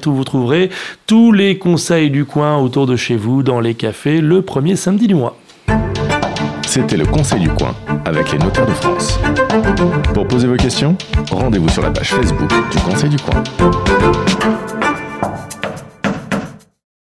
où 0.06 0.12
vous 0.12 0.24
trouverez 0.24 0.70
tous 1.06 1.32
les 1.32 1.58
conseils 1.58 2.10
du 2.10 2.24
coin 2.24 2.56
autour 2.58 2.86
de 2.86 2.96
chez 2.96 3.16
vous 3.16 3.42
dans 3.42 3.60
les 3.60 3.74
cafés 3.74 4.20
le 4.20 4.42
premier 4.42 4.76
samedi 4.76 5.06
du 5.06 5.14
mois. 5.14 5.36
C'était 6.66 6.96
le 6.96 7.04
Conseil 7.04 7.40
du 7.40 7.48
coin 7.48 7.74
avec 8.04 8.30
les 8.30 8.38
notaires 8.38 8.66
de 8.66 8.72
France. 8.72 9.18
Pour 10.14 10.28
poser 10.28 10.46
vos 10.46 10.54
questions, 10.54 10.96
rendez-vous 11.32 11.68
sur 11.68 11.82
la 11.82 11.90
page 11.90 12.10
Facebook 12.10 12.48
du 12.70 12.78
Conseil 12.78 13.10
du 13.10 13.16
coin. 13.16 13.42